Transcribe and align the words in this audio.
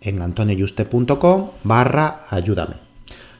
en 0.00 0.22
antonioyuste.com 0.22 1.50
barra 1.64 2.24
ayúdame. 2.30 2.76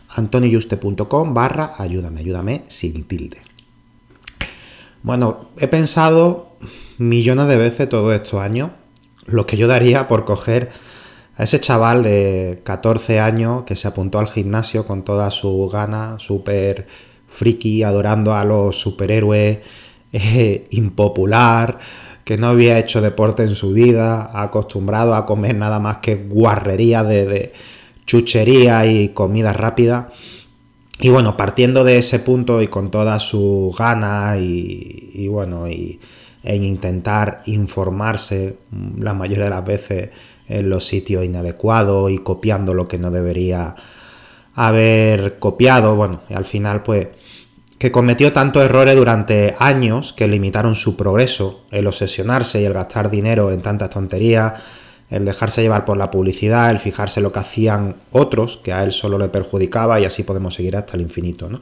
antonioyuste.com 0.09 1.35
barra 1.35 1.75
ayúdame, 1.79 2.21
ayúdame 2.21 2.65
sin 2.69 3.05
tilde. 3.05 3.39
Bueno, 5.03 5.49
he 5.59 5.69
pensado 5.69 6.57
millones 6.99 7.47
de 7.47 7.57
veces 7.57 7.89
todos 7.89 8.15
estos 8.15 8.41
años 8.41 8.71
lo 9.27 9.47
que 9.47 9.57
yo 9.57 9.69
daría 9.69 10.09
por 10.09 10.25
coger 10.25 10.71
a 11.37 11.45
ese 11.45 11.61
chaval 11.61 12.03
de 12.03 12.61
14 12.65 13.21
años 13.21 13.63
que 13.65 13.77
se 13.77 13.87
apuntó 13.87 14.19
al 14.19 14.29
gimnasio 14.29 14.87
con 14.87 15.05
toda 15.05 15.31
su 15.31 15.69
gana, 15.69 16.19
súper 16.19 16.89
friki, 17.29 17.85
adorando 17.85 18.35
a 18.35 18.45
los 18.45 18.77
superhéroes, 18.77 19.59
eh, 20.13 20.67
impopular, 20.71 21.79
que 22.29 22.37
no 22.37 22.49
había 22.49 22.79
hecho 22.79 23.01
deporte 23.01 23.43
en 23.43 23.55
su 23.55 23.73
vida, 23.73 24.31
acostumbrado 24.35 25.15
a 25.15 25.25
comer 25.25 25.55
nada 25.55 25.81
más 25.81 25.97
que 25.97 26.15
guarrería 26.15 27.03
de, 27.03 27.55
chuchería 28.05 28.85
y 28.85 29.15
comida 29.15 29.55
rápida. 29.55 30.11
Y 31.01 31.09
bueno, 31.09 31.39
partiendo 31.39 31.85
de 31.85 31.97
ese 31.97 32.19
punto 32.19 32.61
y 32.61 32.69
con 32.69 32.91
toda 32.91 33.19
su 33.19 33.75
gana 33.79 34.37
y, 34.39 35.27
bueno, 35.29 35.69
y, 35.69 36.01
en 36.43 36.65
intentar 36.65 37.41
informarse 37.47 38.59
la 38.99 39.15
mayoría 39.15 39.45
de 39.45 39.51
las 39.51 39.65
veces 39.65 40.11
en 40.49 40.69
los 40.69 40.87
sitios 40.87 41.25
inadecuados 41.25 42.11
y 42.11 42.19
copiando 42.19 42.75
lo 42.75 42.87
que 42.87 42.99
no 42.99 43.11
debería 43.11 43.75
haber 44.55 45.39
copiado, 45.39 45.97
bueno, 45.97 46.21
y 46.29 46.35
al 46.35 46.45
final 46.45 46.83
pues 46.83 47.09
que 47.79 47.93
cometió 47.93 48.33
tantos 48.33 48.65
errores 48.65 48.97
durante 48.97 49.55
años 49.59 50.13
que 50.13 50.27
limitaron 50.27 50.75
su 50.75 50.97
progreso, 50.97 51.63
el 51.71 51.87
obsesionarse 51.87 52.61
y 52.61 52.65
el 52.65 52.73
gastar 52.73 53.09
dinero 53.09 53.53
en 53.53 53.63
tantas 53.63 53.91
tonterías, 53.91 54.55
el 55.11 55.25
dejarse 55.25 55.63
llevar 55.63 55.85
por 55.85 55.97
la 55.97 56.11
publicidad, 56.11 56.71
el 56.71 56.81
fijarse 56.81 57.21
lo 57.21 57.33
que 57.33 57.39
hacían 57.39 57.97
otros, 58.11 58.59
que 58.63 58.73
a 58.73 58.83
él 58.83 58.93
solo 58.93 59.17
le 59.17 59.29
perjudicaba 59.29 60.01
y 60.01 60.05
así 60.05 60.25
podemos 60.25 60.55
seguir 60.55 60.77
hasta 60.77 60.97
el 60.97 61.03
infinito. 61.03 61.49
¿no? 61.49 61.61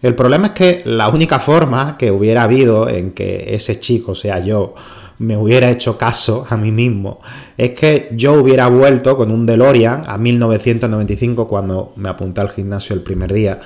El 0.00 0.14
problema 0.14 0.48
es 0.48 0.52
que 0.54 0.82
la 0.86 1.08
única 1.08 1.38
forma 1.38 1.96
que 1.98 2.10
hubiera 2.10 2.44
habido 2.44 2.88
en 2.88 3.12
que 3.12 3.54
ese 3.54 3.78
chico, 3.78 4.14
sea 4.14 4.40
yo, 4.40 4.74
me 5.18 5.36
hubiera 5.36 5.70
hecho 5.70 5.98
caso 5.98 6.46
a 6.48 6.56
mí 6.56 6.72
mismo, 6.72 7.20
es 7.56 7.70
que 7.70 8.08
yo 8.12 8.34
hubiera 8.34 8.68
vuelto 8.68 9.16
con 9.16 9.30
un 9.30 9.44
DeLorean 9.44 10.02
a 10.06 10.16
1995 10.16 11.46
cuando 11.46 11.92
me 11.96 12.08
apunté 12.08 12.40
al 12.40 12.50
gimnasio 12.50 12.94
el 12.94 13.02
primer 13.02 13.32
día 13.32 13.60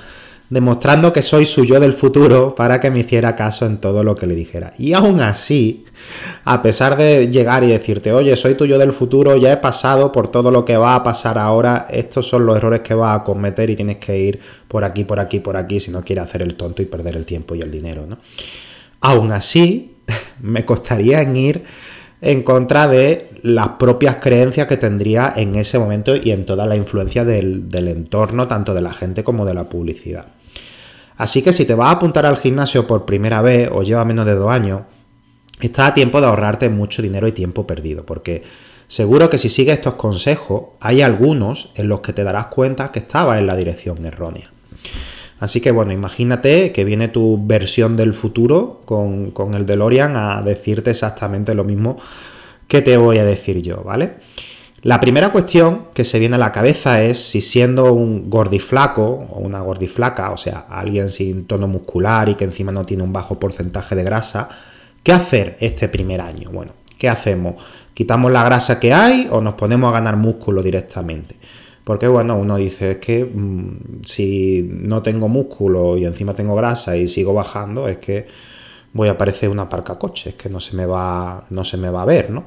demostrando 0.53 1.11
que 1.11 1.23
soy 1.23 1.47
su 1.47 1.65
yo 1.65 1.79
del 1.79 1.93
futuro 1.93 2.53
para 2.53 2.79
que 2.79 2.91
me 2.91 2.99
hiciera 2.99 3.35
caso 3.35 3.65
en 3.65 3.79
todo 3.79 4.03
lo 4.03 4.15
que 4.15 4.27
le 4.27 4.35
dijera. 4.35 4.71
Y 4.77 4.93
aún 4.93 5.19
así, 5.19 5.83
a 6.43 6.61
pesar 6.61 6.95
de 6.95 7.27
llegar 7.29 7.63
y 7.63 7.69
decirte, 7.69 8.11
oye, 8.11 8.37
soy 8.37 8.53
tu 8.53 8.67
yo 8.67 8.77
del 8.77 8.93
futuro, 8.93 9.35
ya 9.35 9.51
he 9.51 9.57
pasado 9.57 10.11
por 10.11 10.27
todo 10.27 10.51
lo 10.51 10.63
que 10.63 10.77
va 10.77 10.93
a 10.93 11.03
pasar 11.03 11.39
ahora, 11.39 11.87
estos 11.89 12.27
son 12.27 12.45
los 12.45 12.55
errores 12.55 12.81
que 12.81 12.93
vas 12.93 13.19
a 13.19 13.23
cometer 13.23 13.71
y 13.71 13.75
tienes 13.75 13.97
que 13.97 14.15
ir 14.15 14.39
por 14.67 14.83
aquí, 14.83 15.05
por 15.05 15.19
aquí, 15.19 15.39
por 15.39 15.57
aquí, 15.57 15.79
si 15.79 15.89
no 15.89 16.03
quieres 16.03 16.25
hacer 16.25 16.43
el 16.43 16.53
tonto 16.53 16.83
y 16.83 16.85
perder 16.85 17.15
el 17.15 17.25
tiempo 17.25 17.55
y 17.55 17.61
el 17.61 17.71
dinero, 17.71 18.05
¿no? 18.07 18.19
Aún 19.01 19.31
así, 19.31 19.95
me 20.39 20.65
costaría 20.65 21.23
en 21.23 21.35
ir 21.35 21.63
en 22.21 22.43
contra 22.43 22.87
de 22.87 23.31
las 23.41 23.69
propias 23.69 24.17
creencias 24.17 24.67
que 24.67 24.77
tendría 24.77 25.33
en 25.35 25.55
ese 25.55 25.79
momento 25.79 26.15
y 26.15 26.29
en 26.29 26.45
toda 26.45 26.67
la 26.67 26.75
influencia 26.75 27.25
del, 27.25 27.69
del 27.69 27.87
entorno, 27.87 28.47
tanto 28.47 28.75
de 28.75 28.81
la 28.81 28.93
gente 28.93 29.23
como 29.23 29.45
de 29.45 29.55
la 29.55 29.67
publicidad. 29.67 30.27
Así 31.17 31.41
que 31.41 31.53
si 31.53 31.65
te 31.65 31.75
vas 31.75 31.89
a 31.89 31.91
apuntar 31.91 32.25
al 32.25 32.37
gimnasio 32.37 32.87
por 32.87 33.05
primera 33.05 33.41
vez 33.41 33.69
o 33.71 33.83
lleva 33.83 34.05
menos 34.05 34.25
de 34.25 34.35
dos 34.35 34.51
años, 34.51 34.81
está 35.61 35.87
a 35.87 35.93
tiempo 35.93 36.19
de 36.19 36.27
ahorrarte 36.27 36.69
mucho 36.69 37.01
dinero 37.01 37.27
y 37.27 37.31
tiempo 37.31 37.67
perdido, 37.67 38.05
porque 38.05 38.43
seguro 38.87 39.29
que 39.29 39.37
si 39.37 39.49
sigues 39.49 39.77
estos 39.77 39.93
consejos, 39.93 40.63
hay 40.79 41.01
algunos 41.01 41.71
en 41.75 41.87
los 41.87 42.01
que 42.01 42.13
te 42.13 42.23
darás 42.23 42.47
cuenta 42.47 42.91
que 42.91 42.99
estabas 42.99 43.39
en 43.39 43.47
la 43.47 43.55
dirección 43.55 44.05
errónea. 44.05 44.51
Así 45.39 45.61
que 45.61 45.71
bueno, 45.71 45.91
imagínate 45.91 46.71
que 46.71 46.85
viene 46.85 47.09
tu 47.09 47.39
versión 47.45 47.97
del 47.97 48.13
futuro 48.13 48.81
con, 48.85 49.31
con 49.31 49.55
el 49.55 49.65
DeLorean 49.65 50.15
a 50.15 50.41
decirte 50.41 50.91
exactamente 50.91 51.53
lo 51.53 51.63
mismo 51.63 51.97
que 52.67 52.81
te 52.81 52.95
voy 52.97 53.17
a 53.17 53.25
decir 53.25 53.61
yo, 53.61 53.83
¿vale? 53.83 54.13
La 54.83 54.99
primera 54.99 55.31
cuestión 55.31 55.85
que 55.93 56.03
se 56.03 56.19
viene 56.19 56.35
a 56.35 56.39
la 56.39 56.51
cabeza 56.51 57.01
es 57.01 57.17
si 57.17 57.39
siendo 57.39 57.93
un 57.93 58.29
gordiflaco 58.29 59.27
o 59.31 59.39
una 59.39 59.61
gordiflaca, 59.61 60.31
o 60.31 60.37
sea, 60.37 60.65
alguien 60.69 61.07
sin 61.07 61.45
tono 61.45 61.69
muscular 61.69 62.27
y 62.27 62.35
que 62.35 62.43
encima 62.43 62.73
no 62.73 62.85
tiene 62.85 63.01
un 63.03 63.13
bajo 63.13 63.39
porcentaje 63.39 63.95
de 63.95 64.03
grasa, 64.03 64.49
¿qué 65.01 65.13
hacer 65.13 65.55
este 65.61 65.87
primer 65.87 66.19
año? 66.19 66.49
Bueno, 66.51 66.73
¿qué 66.97 67.07
hacemos? 67.07 67.63
¿Quitamos 67.93 68.29
la 68.29 68.43
grasa 68.43 68.81
que 68.81 68.93
hay 68.93 69.29
o 69.31 69.39
nos 69.39 69.53
ponemos 69.53 69.89
a 69.89 69.93
ganar 69.93 70.17
músculo 70.17 70.61
directamente? 70.61 71.37
Porque 71.85 72.09
bueno, 72.09 72.35
uno 72.35 72.57
dice 72.57 72.91
es 72.91 72.97
que 72.97 73.23
mm, 73.23 74.03
si 74.03 74.67
no 74.69 75.01
tengo 75.01 75.29
músculo 75.29 75.97
y 75.97 76.03
encima 76.03 76.33
tengo 76.33 76.55
grasa 76.55 76.97
y 76.97 77.07
sigo 77.07 77.33
bajando, 77.33 77.87
es 77.87 77.99
que 77.99 78.27
voy 78.91 79.07
a 79.07 79.17
parecer 79.17 79.47
una 79.47 79.69
parca 79.69 79.97
coche, 79.97 80.31
es 80.31 80.35
que 80.35 80.49
no 80.49 80.59
se 80.59 80.75
me 80.75 80.85
va, 80.85 81.45
no 81.51 81.63
se 81.63 81.77
me 81.77 81.89
va 81.89 82.01
a 82.01 82.05
ver, 82.05 82.31
¿no? 82.31 82.43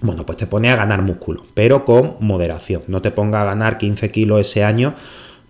Bueno, 0.00 0.24
pues 0.24 0.38
te 0.38 0.46
pone 0.46 0.70
a 0.70 0.76
ganar 0.76 1.02
músculo, 1.02 1.44
pero 1.54 1.84
con 1.84 2.16
moderación. 2.20 2.82
No 2.86 3.02
te 3.02 3.10
ponga 3.10 3.42
a 3.42 3.44
ganar 3.44 3.78
15 3.78 4.10
kilos 4.10 4.40
ese 4.40 4.62
año, 4.62 4.94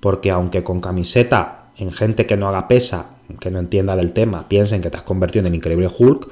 porque 0.01 0.31
aunque 0.31 0.65
con 0.65 0.81
camiseta, 0.81 1.71
en 1.77 1.93
gente 1.93 2.27
que 2.27 2.37
no 2.37 2.49
haga 2.49 2.67
pesa, 2.67 3.17
que 3.41 3.51
no 3.51 3.59
entienda 3.59 3.95
del 3.95 4.13
tema, 4.13 4.49
piensen 4.49 4.81
que 4.81 4.91
te 4.91 4.97
has 4.97 5.03
convertido 5.03 5.41
en 5.41 5.49
el 5.49 5.57
increíble 5.57 5.89
Hulk, 5.97 6.29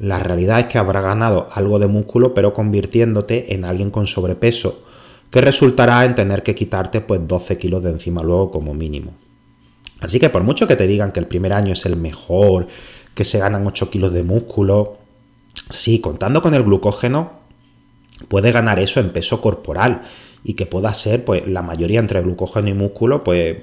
la 0.00 0.18
realidad 0.18 0.60
es 0.60 0.66
que 0.66 0.78
habrá 0.78 1.00
ganado 1.00 1.48
algo 1.52 1.78
de 1.78 1.86
músculo, 1.86 2.34
pero 2.34 2.54
convirtiéndote 2.54 3.54
en 3.54 3.64
alguien 3.64 3.90
con 3.90 4.06
sobrepeso, 4.06 4.82
que 5.30 5.40
resultará 5.40 6.04
en 6.04 6.14
tener 6.14 6.42
que 6.42 6.54
quitarte 6.54 7.00
pues 7.00 7.20
12 7.26 7.58
kilos 7.58 7.82
de 7.84 7.90
encima 7.90 8.22
luego 8.22 8.50
como 8.50 8.74
mínimo. 8.74 9.12
Así 10.00 10.18
que 10.18 10.30
por 10.30 10.42
mucho 10.42 10.66
que 10.66 10.76
te 10.76 10.86
digan 10.86 11.12
que 11.12 11.20
el 11.20 11.26
primer 11.26 11.52
año 11.52 11.74
es 11.74 11.86
el 11.86 11.96
mejor, 11.96 12.66
que 13.14 13.24
se 13.24 13.38
ganan 13.38 13.66
8 13.66 13.90
kilos 13.90 14.12
de 14.12 14.22
músculo, 14.22 14.96
sí, 15.68 16.00
contando 16.00 16.42
con 16.42 16.54
el 16.54 16.62
glucógeno, 16.62 17.39
puede 18.28 18.52
ganar 18.52 18.78
eso 18.78 19.00
en 19.00 19.10
peso 19.10 19.40
corporal 19.40 20.02
y 20.44 20.54
que 20.54 20.66
pueda 20.66 20.92
ser, 20.94 21.24
pues, 21.24 21.46
la 21.46 21.62
mayoría 21.62 22.00
entre 22.00 22.22
glucógeno 22.22 22.68
y 22.68 22.74
músculo, 22.74 23.22
pues, 23.24 23.58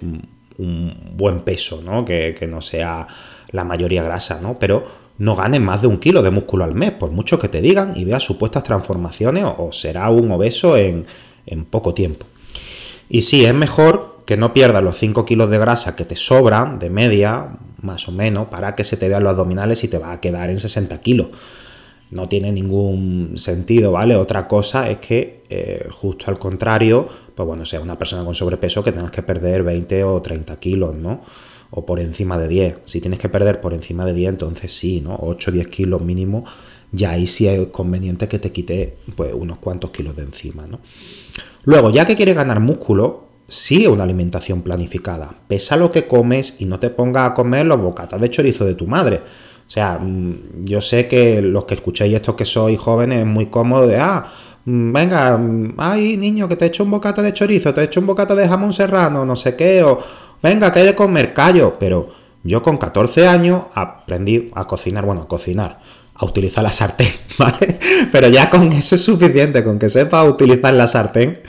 un 0.57 1.13
buen 1.15 1.41
peso, 1.41 1.81
¿no? 1.83 2.05
Que, 2.05 2.35
no 2.49 2.61
sea 2.61 3.07
la 3.51 3.63
mayoría 3.63 4.03
grasa, 4.03 4.39
¿no? 4.41 4.57
Pero 4.59 4.85
no 5.17 5.35
ganes 5.35 5.61
más 5.61 5.81
de 5.81 5.87
un 5.87 5.97
kilo 5.97 6.21
de 6.21 6.31
músculo 6.31 6.63
al 6.63 6.75
mes, 6.75 6.91
por 6.91 7.11
mucho 7.11 7.39
que 7.39 7.47
te 7.47 7.61
digan 7.61 7.93
y 7.95 8.05
veas 8.05 8.23
supuestas 8.23 8.63
transformaciones, 8.63 9.45
o 9.57 9.71
será 9.71 10.09
un 10.09 10.29
obeso 10.31 10.77
en, 10.77 11.05
en 11.45 11.65
poco 11.65 11.93
tiempo. 11.93 12.25
Y 13.09 13.21
sí, 13.23 13.45
es 13.45 13.53
mejor 13.53 14.17
que 14.25 14.37
no 14.37 14.53
pierdas 14.53 14.83
los 14.83 14.97
5 14.97 15.25
kilos 15.25 15.49
de 15.49 15.57
grasa 15.57 15.95
que 15.95 16.03
te 16.03 16.15
sobran 16.15 16.79
de 16.79 16.89
media, 16.89 17.57
más 17.81 18.07
o 18.09 18.11
menos, 18.11 18.49
para 18.49 18.75
que 18.75 18.83
se 18.83 18.97
te 18.97 19.07
vean 19.07 19.23
los 19.23 19.31
abdominales 19.31 19.83
y 19.83 19.87
te 19.87 19.97
va 19.97 20.11
a 20.11 20.19
quedar 20.19 20.49
en 20.49 20.59
60 20.59 20.99
kilos. 21.01 21.27
No 22.11 22.29
tiene 22.29 22.51
ningún 22.51 23.33
sentido, 23.35 23.91
¿vale? 23.91 24.15
Otra 24.15 24.47
cosa 24.47 24.89
es 24.89 24.99
que, 24.99 25.43
eh, 25.49 25.87
justo 25.91 26.25
al 26.27 26.39
contrario, 26.39 27.07
pues 27.35 27.45
bueno, 27.45 27.65
sea 27.65 27.81
una 27.81 27.97
persona 27.97 28.23
con 28.23 28.33
sobrepeso 28.33 28.83
que 28.83 28.91
tengas 28.91 29.11
que 29.11 29.21
perder 29.21 29.63
20 29.63 30.03
o 30.05 30.21
30 30.21 30.57
kilos, 30.59 30.95
¿no? 30.95 31.21
O 31.71 31.85
por 31.85 31.99
encima 31.99 32.37
de 32.37 32.47
10. 32.47 32.75
Si 32.85 33.01
tienes 33.01 33.19
que 33.19 33.27
perder 33.27 33.59
por 33.59 33.73
encima 33.73 34.05
de 34.05 34.13
10, 34.13 34.29
entonces 34.29 34.71
sí, 34.71 35.01
¿no? 35.01 35.17
8 35.21 35.51
o 35.51 35.53
10 35.53 35.67
kilos 35.67 36.01
mínimo, 36.01 36.45
ya 36.91 37.11
ahí 37.11 37.27
sí 37.27 37.47
es 37.47 37.67
conveniente 37.67 38.29
que 38.29 38.39
te 38.39 38.51
quite 38.51 38.97
pues 39.15 39.33
unos 39.33 39.57
cuantos 39.57 39.91
kilos 39.91 40.15
de 40.15 40.23
encima, 40.23 40.65
¿no? 40.65 40.79
Luego, 41.65 41.91
ya 41.91 42.05
que 42.05 42.15
quieres 42.15 42.35
ganar 42.35 42.61
músculo, 42.61 43.27
sigue 43.47 43.89
una 43.89 44.03
alimentación 44.03 44.61
planificada. 44.61 45.35
Pesa 45.47 45.75
lo 45.75 45.91
que 45.91 46.07
comes 46.07 46.59
y 46.59 46.65
no 46.65 46.79
te 46.79 46.89
pongas 46.89 47.31
a 47.31 47.33
comer 47.33 47.65
los 47.65 47.81
bocatas 47.81 48.19
de 48.21 48.29
chorizo 48.29 48.65
de 48.65 48.75
tu 48.75 48.87
madre 48.87 49.21
o 49.67 49.69
sea, 49.69 49.99
mm, 49.99 50.65
yo 50.65 50.79
sé 50.79 51.07
que 51.07 51.41
los 51.41 51.65
que 51.65 51.75
escuchéis 51.75 52.15
esto 52.15 52.35
que 52.35 52.45
sois 52.45 52.79
jóvenes 52.79 53.19
es 53.19 53.25
muy 53.25 53.47
cómodo 53.47 53.85
de, 53.85 53.97
ah, 53.97 54.25
mm, 54.65 54.93
venga, 54.93 55.37
mm, 55.37 55.73
ay 55.77 56.15
niño, 56.15 56.47
que 56.47 56.55
te 56.55 56.65
he 56.65 56.67
hecho 56.69 56.83
un 56.83 56.91
bocata 56.91 57.21
de 57.21 57.33
chorizo, 57.33 57.73
te 57.73 57.81
he 57.81 57.83
hecho 57.85 57.99
un 57.99 58.07
bocata 58.07 58.33
de 58.33 58.47
jamón 58.47 58.71
serrano, 58.71 59.25
no 59.25 59.35
sé 59.35 59.55
qué, 59.57 59.83
o 59.83 59.99
venga, 60.41 60.71
que 60.71 60.79
hay 60.79 60.85
de 60.85 60.95
comer, 60.95 61.33
callo. 61.33 61.75
Pero 61.79 62.09
yo 62.43 62.63
con 62.63 62.77
14 62.77 63.27
años 63.27 63.63
aprendí 63.73 64.49
a 64.55 64.65
cocinar, 64.65 65.05
bueno, 65.05 65.23
a 65.23 65.27
cocinar, 65.27 65.79
a 66.15 66.25
utilizar 66.25 66.63
la 66.63 66.71
sartén, 66.71 67.11
¿vale? 67.37 67.77
Pero 68.09 68.29
ya 68.29 68.49
con 68.49 68.71
eso 68.71 68.95
es 68.95 69.03
suficiente, 69.03 69.65
con 69.65 69.77
que 69.77 69.89
sepa 69.89 70.23
utilizar 70.23 70.73
la 70.73 70.87
sartén, 70.87 71.41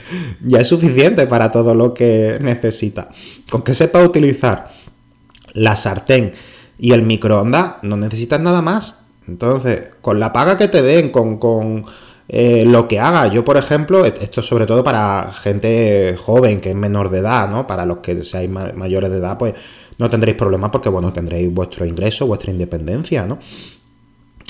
ya 0.45 0.59
es 0.59 0.67
suficiente 0.67 1.25
para 1.25 1.49
todo 1.51 1.73
lo 1.73 1.93
que 1.93 2.37
necesita. 2.41 3.07
Con 3.49 3.61
que 3.61 3.73
sepa 3.73 4.03
utilizar 4.03 4.69
la 5.53 5.77
sartén 5.77 6.33
y 6.79 6.93
el 6.93 7.03
microondas 7.03 7.75
no 7.83 7.97
necesitas 7.97 8.39
nada 8.39 8.61
más. 8.61 9.05
Entonces, 9.27 9.89
con 10.01 10.19
la 10.19 10.33
paga 10.33 10.57
que 10.57 10.69
te 10.69 10.81
den, 10.81 11.11
con, 11.11 11.85
eh, 12.27 12.63
lo 12.65 12.87
que 12.87 12.99
haga. 12.99 13.27
Yo, 13.27 13.43
por 13.43 13.57
ejemplo, 13.57 14.05
esto 14.05 14.39
es 14.39 14.45
sobre 14.45 14.65
todo 14.65 14.83
para 14.83 15.31
gente 15.33 16.15
joven, 16.17 16.61
que 16.61 16.69
es 16.69 16.75
menor 16.75 17.09
de 17.09 17.19
edad, 17.19 17.49
¿no? 17.49 17.67
Para 17.67 17.85
los 17.85 17.97
que 17.97 18.23
seáis 18.23 18.49
mayores 18.49 19.11
de 19.11 19.17
edad, 19.17 19.37
pues 19.37 19.53
no 19.97 20.09
tendréis 20.09 20.37
problemas 20.37 20.71
porque, 20.71 20.89
bueno, 20.89 21.11
tendréis 21.11 21.53
vuestro 21.53 21.85
ingreso, 21.85 22.25
vuestra 22.25 22.51
independencia, 22.51 23.25
¿no? 23.25 23.37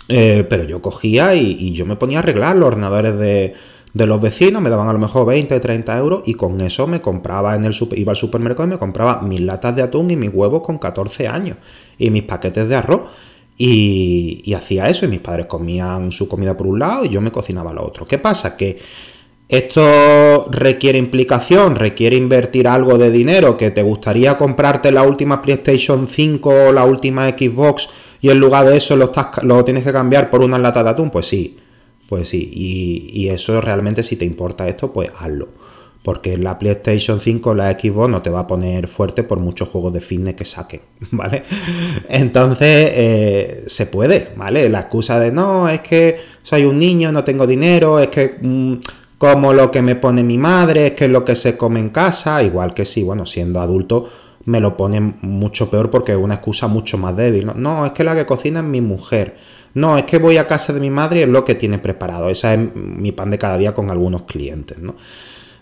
Eh, 0.07 0.45
pero 0.49 0.63
yo 0.63 0.81
cogía 0.81 1.35
y, 1.35 1.55
y, 1.59 1.73
yo 1.73 1.85
me 1.85 1.95
ponía 1.95 2.17
a 2.17 2.21
arreglar 2.21 2.55
los 2.55 2.67
ordenadores 2.67 3.17
de, 3.17 3.53
de 3.94 4.06
los 4.06 4.21
vecinos, 4.21 4.62
me 4.62 4.69
daban 4.69 4.88
a 4.88 4.94
lo 4.94 5.00
mejor 5.00 5.25
20, 5.25 5.59
30 5.59 5.97
euros 5.97 6.21
y 6.25 6.36
con 6.36 6.62
eso 6.62 6.86
me 6.86 7.01
compraba 7.01 7.56
en 7.56 7.63
el 7.63 7.74
super, 7.74 7.97
iba 7.97 8.12
al 8.12 8.18
supermercado 8.18 8.68
y 8.68 8.71
me 8.71 8.77
compraba 8.77 9.21
mis 9.21 9.41
latas 9.41 9.75
de 9.75 9.81
atún 9.81 10.12
y 10.12 10.15
mis 10.15 10.30
huevos 10.31 10.62
con 10.62 10.77
14 10.77 11.27
años 11.27 11.57
y 11.97 12.09
mis 12.09 12.24
paquetes 12.24 12.68
de 12.68 12.75
arroz. 12.75 13.01
Y, 13.62 14.53
hacía 14.53 14.86
eso 14.86 15.06
y 15.06 15.09
mis 15.09 15.19
padres 15.19 15.47
comían 15.47 16.13
su 16.13 16.30
comida 16.30 16.56
por 16.56 16.68
un 16.68 16.80
lado 16.80 17.03
y 17.03 17.09
yo 17.09 17.19
me 17.19 17.31
cocinaba 17.31 17.74
lo 17.74 17.86
otro. 17.86 18.06
¿Qué 18.06 18.18
pasa? 18.18 18.56
Que 18.56 18.80
esto 19.50 20.47
requiere 20.50 20.97
implicación, 20.97 21.75
requiere 21.75 22.15
invertir 22.15 22.69
algo 22.69 22.97
de 22.97 23.12
dinero, 23.12 23.57
que 23.57 23.71
te 23.71 23.81
gustaría 23.81 24.38
comprarte 24.38 24.91
la 24.91 25.03
última 25.03 25.41
PlayStation 25.41 26.07
5 26.07 26.68
o 26.69 26.71
la 26.71 26.86
última 26.86 27.27
Xbox 27.30 27.89
y 28.21 28.30
en 28.30 28.39
lugar 28.39 28.65
de 28.65 28.77
eso 28.77 28.95
lo, 28.95 29.06
estás, 29.06 29.44
lo 29.44 29.65
tienes 29.65 29.83
que 29.83 29.91
cambiar 29.91 30.30
por 30.30 30.41
una 30.41 30.57
lata 30.57 30.83
de 30.83 30.91
atún, 30.91 31.09
pues 31.09 31.25
sí, 31.25 31.57
pues 32.09 32.27
sí, 32.27 32.50
y, 32.51 33.29
eso 33.29 33.61
realmente 33.61 34.01
si 34.01 34.15
te 34.15 34.25
importa 34.25 34.67
esto, 34.67 34.91
pues 34.91 35.11
hazlo 35.17 35.47
porque 36.01 36.38
la 36.38 36.57
PlayStation 36.57 37.19
5 37.19 37.53
la 37.53 37.71
Xbox 37.73 38.09
no 38.09 38.21
te 38.21 38.29
va 38.29 38.39
a 38.39 38.47
poner 38.47 38.88
fuerte 38.88 39.21
por 39.23 39.39
muchos 39.39 39.67
juegos 39.67 39.94
de 39.94 40.00
fitness 40.00 40.33
que 40.33 40.45
saquen, 40.45 40.81
¿vale? 41.11 41.44
Entonces, 42.07 42.91
eh, 42.94 43.63
se 43.67 43.85
puede, 43.85 44.29
¿vale? 44.35 44.69
La 44.69 44.79
excusa 44.79 45.19
de 45.19 45.31
no, 45.31 45.69
es 45.69 45.81
que 45.81 46.17
soy 46.41 46.63
un 46.63 46.79
niño, 46.79 47.11
no 47.11 47.23
tengo 47.23 47.45
dinero, 47.45 48.00
es 48.00 48.07
que 48.07 48.38
mm, 48.41 48.75
como 49.19 49.53
lo 49.53 49.69
que 49.69 49.81
me 49.81 49.97
pone 49.97 50.23
mi 50.23 50.38
madre, 50.38 50.88
es 50.88 50.91
que 50.94 51.05
es 51.05 51.12
lo 51.12 51.23
que 51.23 51.35
se 51.35 51.57
come 51.57 51.79
en 51.81 51.89
casa, 51.89 52.41
igual 52.41 52.73
que 52.73 52.85
sí, 52.85 53.03
bueno, 53.03 53.25
siendo 53.25 53.59
adulto 53.59 54.09
me 54.45 54.59
lo 54.59 54.75
ponen 54.75 55.17
mucho 55.21 55.69
peor 55.69 55.91
porque 55.91 56.13
es 56.13 56.17
una 56.17 56.35
excusa 56.35 56.67
mucho 56.67 56.97
más 56.97 57.15
débil. 57.15 57.51
No 57.55 57.85
es 57.85 57.91
que 57.91 58.03
la 58.03 58.15
que 58.15 58.25
cocina 58.25 58.62
es 58.62 58.65
mi 58.65 58.81
mujer. 58.81 59.38
No, 59.79 59.97
es 59.97 60.03
que 60.03 60.17
voy 60.17 60.35
a 60.35 60.45
casa 60.45 60.73
de 60.73 60.81
mi 60.81 60.89
madre 60.89 61.23
es 61.23 61.29
lo 61.29 61.45
que 61.45 61.55
tiene 61.55 61.79
preparado. 61.79 62.29
Esa 62.29 62.53
es 62.53 62.75
mi 62.75 63.13
pan 63.13 63.29
de 63.29 63.37
cada 63.37 63.57
día 63.57 63.73
con 63.73 63.89
algunos 63.89 64.23
clientes, 64.23 64.77
¿no? 64.79 64.95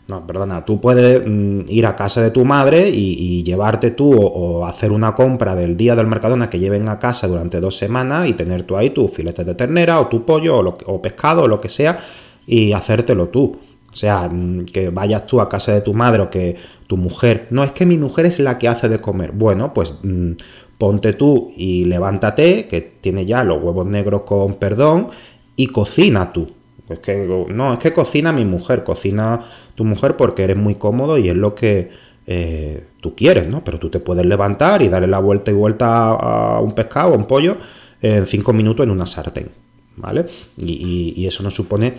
No, 0.07 0.25
perdona, 0.25 0.63
tú 0.63 0.79
puedes 0.79 1.21
mm, 1.25 1.63
ir 1.67 1.85
a 1.85 1.95
casa 1.95 2.21
de 2.21 2.31
tu 2.31 2.45
madre 2.45 2.89
y, 2.89 3.43
llevarte 3.43 3.91
tú 3.91 4.13
o, 4.15 4.65
hacer 4.65 4.91
una 4.91 5.13
compra 5.13 5.53
del 5.53 5.75
día 5.77 5.95
del 5.95 6.07
Mercadona 6.07 6.49
que 6.49 6.59
lleven 6.59 6.87
a 6.87 6.97
casa 6.97 7.27
durante 7.27 7.59
dos 7.59 7.77
semanas 7.77 8.27
y 8.27 8.33
tener 8.33 8.63
tú 8.63 8.77
ahí 8.77 8.89
tu 8.89 9.07
filete 9.09 9.43
de 9.43 9.53
ternera 9.53 9.99
o 9.99 10.07
tu 10.07 10.25
pollo 10.25 10.57
o, 10.59 11.01
pescado 11.01 11.43
o 11.43 11.47
lo 11.47 11.59
que 11.59 11.69
sea 11.69 11.99
y 12.47 12.71
hacértelo 12.73 13.27
tú. 13.27 13.59
O 13.91 13.95
sea, 13.95 14.29
mm, 14.29 14.65
que 14.65 14.89
vayas 14.89 15.27
tú 15.27 15.41
a 15.41 15.49
casa 15.49 15.73
de 15.73 15.81
tu 15.81 15.93
madre 15.93 16.23
o 16.23 16.29
que 16.29 16.55
tu 16.87 16.97
mujer... 16.97 17.47
No, 17.51 17.63
es 17.63 17.71
que 17.71 17.85
mi 17.85 17.97
mujer 17.97 18.25
es 18.25 18.39
la 18.39 18.57
que 18.57 18.67
hace 18.69 18.87
de 18.89 18.99
comer. 18.99 19.33
Bueno, 19.33 19.73
pues 19.73 19.99
mm, 20.03 20.31
ponte 20.77 21.13
tú 21.13 21.51
y 21.55 21.85
levántate, 21.85 22.67
que 22.67 22.81
tiene 22.81 23.25
ya 23.25 23.43
los 23.43 23.61
huevos 23.61 23.85
negros 23.85 24.21
con 24.21 24.55
perdón, 24.55 25.07
y 25.55 25.67
cocina 25.67 26.31
tú. 26.31 26.51
Es 26.89 26.99
que, 26.99 27.45
no, 27.49 27.73
es 27.73 27.79
que 27.79 27.91
cocina 27.91 28.31
mi 28.31 28.45
mujer, 28.45 28.83
cocina 28.83 29.43
tu 29.75 29.83
mujer 29.83 30.15
porque 30.15 30.43
eres 30.43 30.57
muy 30.57 30.75
cómodo 30.75 31.17
y 31.17 31.29
es 31.29 31.35
lo 31.35 31.53
que 31.53 31.89
eh, 32.25 32.87
tú 33.01 33.15
quieres, 33.15 33.47
¿no? 33.47 33.63
Pero 33.63 33.79
tú 33.79 33.89
te 33.89 33.99
puedes 33.99 34.25
levantar 34.25 34.81
y 34.81 34.87
darle 34.87 35.07
la 35.07 35.19
vuelta 35.19 35.51
y 35.51 35.53
vuelta 35.53 36.11
a, 36.11 36.61
un 36.61 36.73
pescado, 36.73 37.13
a 37.13 37.17
un 37.17 37.25
pollo, 37.25 37.57
en 38.01 38.25
cinco 38.27 38.53
minutos 38.53 38.85
en 38.85 38.91
una 38.91 39.05
sartén, 39.05 39.49
¿vale? 39.97 40.25
Y, 40.57 41.25
eso 41.25 41.43
no 41.43 41.51
supone, 41.51 41.95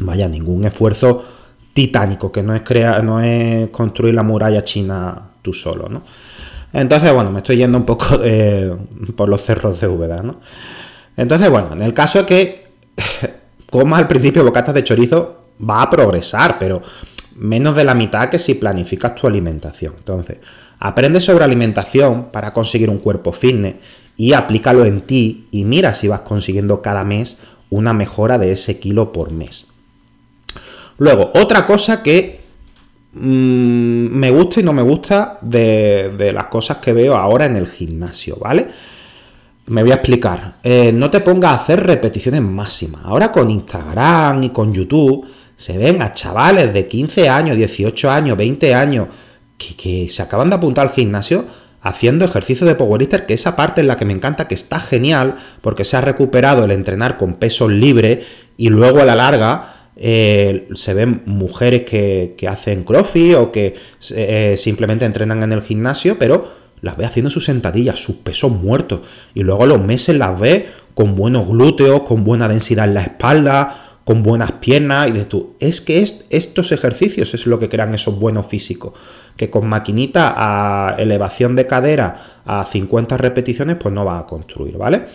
vaya, 0.00 0.28
ningún 0.28 0.64
esfuerzo 0.64 1.24
titánico, 1.74 2.32
que 2.32 2.42
no 2.42 2.54
es, 2.54 2.62
crear, 2.62 3.04
no 3.04 3.20
es 3.20 3.68
construir 3.70 4.14
la 4.14 4.22
muralla 4.22 4.64
china 4.64 5.32
tú 5.42 5.52
solo, 5.52 5.88
¿no? 5.88 6.02
Entonces, 6.72 7.12
bueno, 7.12 7.30
me 7.30 7.38
estoy 7.38 7.56
yendo 7.56 7.78
un 7.78 7.84
poco 7.84 8.06
por 9.16 9.28
los 9.28 9.42
cerros 9.42 9.80
de 9.80 9.88
Úbeda, 9.88 10.22
¿no? 10.22 10.40
Entonces, 11.16 11.50
bueno, 11.50 11.72
en 11.72 11.82
el 11.82 11.94
caso 11.94 12.24
que 12.24 12.66
comas 13.70 14.00
al 14.00 14.08
principio 14.08 14.44
bocatas 14.44 14.74
de 14.74 14.84
chorizo, 14.84 15.38
va 15.68 15.82
a 15.82 15.90
progresar, 15.90 16.58
pero 16.58 16.82
menos 17.36 17.74
de 17.76 17.84
la 17.84 17.94
mitad 17.94 18.28
que 18.28 18.38
si 18.38 18.54
planificas 18.54 19.14
tu 19.14 19.26
alimentación. 19.26 19.94
Entonces, 19.98 20.38
aprende 20.78 21.20
sobre 21.20 21.44
alimentación 21.44 22.30
para 22.30 22.52
conseguir 22.52 22.90
un 22.90 22.98
cuerpo 22.98 23.32
fitness 23.32 23.76
y 24.16 24.32
aplícalo 24.32 24.84
en 24.84 25.02
ti 25.02 25.48
y 25.50 25.64
mira 25.64 25.94
si 25.94 26.08
vas 26.08 26.20
consiguiendo 26.20 26.82
cada 26.82 27.04
mes 27.04 27.40
una 27.70 27.92
mejora 27.92 28.38
de 28.38 28.52
ese 28.52 28.78
kilo 28.78 29.12
por 29.12 29.30
mes. 29.30 29.72
Luego, 30.98 31.30
otra 31.34 31.66
cosa 31.66 32.02
que 32.02 32.37
mm, 33.12 34.08
me 34.10 34.30
gusta 34.30 34.60
y 34.60 34.62
no 34.62 34.72
me 34.72 34.82
gusta 34.82 35.38
de, 35.40 36.14
de 36.16 36.32
las 36.32 36.46
cosas 36.46 36.78
que 36.78 36.92
veo 36.92 37.16
ahora 37.16 37.46
en 37.46 37.56
el 37.56 37.68
gimnasio, 37.68 38.36
¿vale? 38.36 38.68
Me 39.68 39.82
voy 39.82 39.92
a 39.92 39.96
explicar. 39.96 40.54
Eh, 40.62 40.92
no 40.92 41.10
te 41.10 41.20
pongas 41.20 41.52
a 41.52 41.62
hacer 41.62 41.86
repeticiones 41.86 42.40
máximas. 42.40 43.02
Ahora 43.04 43.30
con 43.30 43.50
Instagram 43.50 44.42
y 44.44 44.48
con 44.50 44.72
YouTube 44.72 45.26
se 45.56 45.76
ven 45.76 46.00
a 46.00 46.14
chavales 46.14 46.72
de 46.72 46.88
15 46.88 47.28
años, 47.28 47.56
18 47.56 48.10
años, 48.10 48.36
20 48.36 48.74
años 48.74 49.08
que, 49.58 50.08
se 50.08 50.22
acaban 50.22 50.48
de 50.48 50.56
apuntar 50.56 50.86
al 50.86 50.94
gimnasio 50.94 51.46
haciendo 51.82 52.24
ejercicio 52.24 52.66
de 52.66 52.76
powerlifter, 52.76 53.26
que 53.26 53.34
esa 53.34 53.56
parte 53.56 53.82
es 53.82 53.86
la 53.86 53.96
que 53.96 54.04
me 54.04 54.12
encanta, 54.12 54.48
que 54.48 54.54
está 54.54 54.80
genial, 54.80 55.36
porque 55.60 55.84
se 55.84 55.96
ha 55.96 56.00
recuperado 56.00 56.64
el 56.64 56.70
entrenar 56.70 57.16
con 57.16 57.34
pesos 57.34 57.70
libres 57.70 58.24
y 58.56 58.68
luego 58.68 59.00
a 59.00 59.04
la 59.04 59.14
larga 59.14 59.77
eh, 60.00 60.68
se 60.74 60.94
ven 60.94 61.22
mujeres 61.26 61.82
que, 61.84 62.36
hacen 62.48 62.84
crossfit 62.84 63.34
o 63.34 63.50
que 63.50 63.74
eh, 64.14 64.54
simplemente 64.56 65.04
entrenan 65.04 65.42
en 65.42 65.52
el 65.52 65.62
gimnasio, 65.62 66.16
pero 66.18 66.52
las 66.80 66.96
ve 66.96 67.04
haciendo 67.04 67.30
sus 67.30 67.44
sentadillas, 67.44 67.98
sus 67.98 68.16
pesos 68.16 68.52
muertos. 68.52 69.00
Y 69.34 69.42
luego 69.42 69.66
los 69.66 69.80
meses 69.80 70.16
las 70.16 70.38
ve 70.38 70.68
con 70.94 71.16
buenos 71.16 71.48
glúteos, 71.48 72.02
con 72.02 72.22
buena 72.22 72.48
densidad 72.48 72.84
en 72.86 72.94
la 72.94 73.02
espalda, 73.02 73.98
con 74.04 74.22
buenas 74.22 74.52
piernas. 74.52 75.08
Y 75.08 75.12
de 75.12 75.24
tú, 75.24 75.56
es 75.58 75.80
que 75.80 76.06
estos 76.30 76.70
ejercicios 76.70 77.34
es 77.34 77.46
lo 77.46 77.58
que 77.58 77.68
crean 77.68 77.92
esos 77.94 78.18
buenos 78.18 78.46
físicos. 78.46 78.94
Que 79.36 79.50
con 79.50 79.68
maquinita 79.68 80.34
a 80.36 80.94
elevación 80.96 81.56
de 81.56 81.66
cadera 81.66 82.42
a 82.44 82.64
50 82.64 83.16
repeticiones, 83.16 83.76
pues 83.76 83.92
no 83.92 84.04
va 84.04 84.20
a 84.20 84.26
construir, 84.26 84.76
¿vale? 84.76 85.06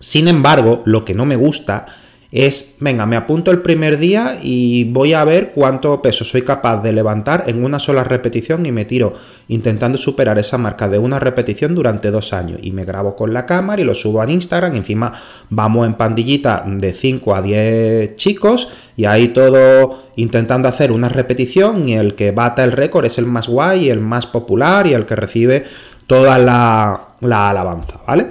Sin 0.00 0.26
embargo, 0.26 0.82
lo 0.84 1.04
que 1.04 1.14
no 1.14 1.24
me 1.24 1.36
gusta 1.36 1.86
es, 2.32 2.76
venga, 2.80 3.06
me 3.06 3.16
apunto 3.16 3.50
el 3.50 3.62
primer 3.62 3.98
día 3.98 4.38
y 4.42 4.84
voy 4.84 5.12
a 5.12 5.24
ver 5.24 5.52
cuánto 5.54 6.02
peso 6.02 6.24
soy 6.24 6.42
capaz 6.42 6.82
de 6.82 6.92
levantar 6.92 7.44
en 7.46 7.64
una 7.64 7.78
sola 7.78 8.02
repetición 8.04 8.66
y 8.66 8.72
me 8.72 8.84
tiro 8.84 9.14
intentando 9.48 9.96
superar 9.96 10.38
esa 10.38 10.58
marca 10.58 10.88
de 10.88 10.98
una 10.98 11.20
repetición 11.20 11.74
durante 11.74 12.10
dos 12.10 12.32
años. 12.32 12.58
Y 12.62 12.72
me 12.72 12.84
grabo 12.84 13.14
con 13.14 13.32
la 13.32 13.46
cámara 13.46 13.80
y 13.80 13.84
lo 13.84 13.94
subo 13.94 14.20
a 14.20 14.30
Instagram. 14.30 14.74
encima 14.74 15.12
vamos 15.50 15.86
en 15.86 15.94
pandillita 15.94 16.64
de 16.66 16.92
5 16.92 17.34
a 17.34 17.42
10 17.42 18.16
chicos 18.16 18.68
y 18.96 19.04
ahí 19.04 19.28
todo 19.28 20.04
intentando 20.16 20.68
hacer 20.68 20.90
una 20.90 21.08
repetición 21.08 21.88
y 21.88 21.94
el 21.94 22.14
que 22.14 22.32
bata 22.32 22.64
el 22.64 22.72
récord 22.72 23.04
es 23.04 23.18
el 23.18 23.26
más 23.26 23.46
guay, 23.46 23.88
el 23.88 24.00
más 24.00 24.26
popular 24.26 24.86
y 24.86 24.94
el 24.94 25.06
que 25.06 25.14
recibe 25.14 25.64
toda 26.06 26.38
la, 26.38 27.08
la 27.20 27.50
alabanza, 27.50 28.00
¿vale? 28.06 28.28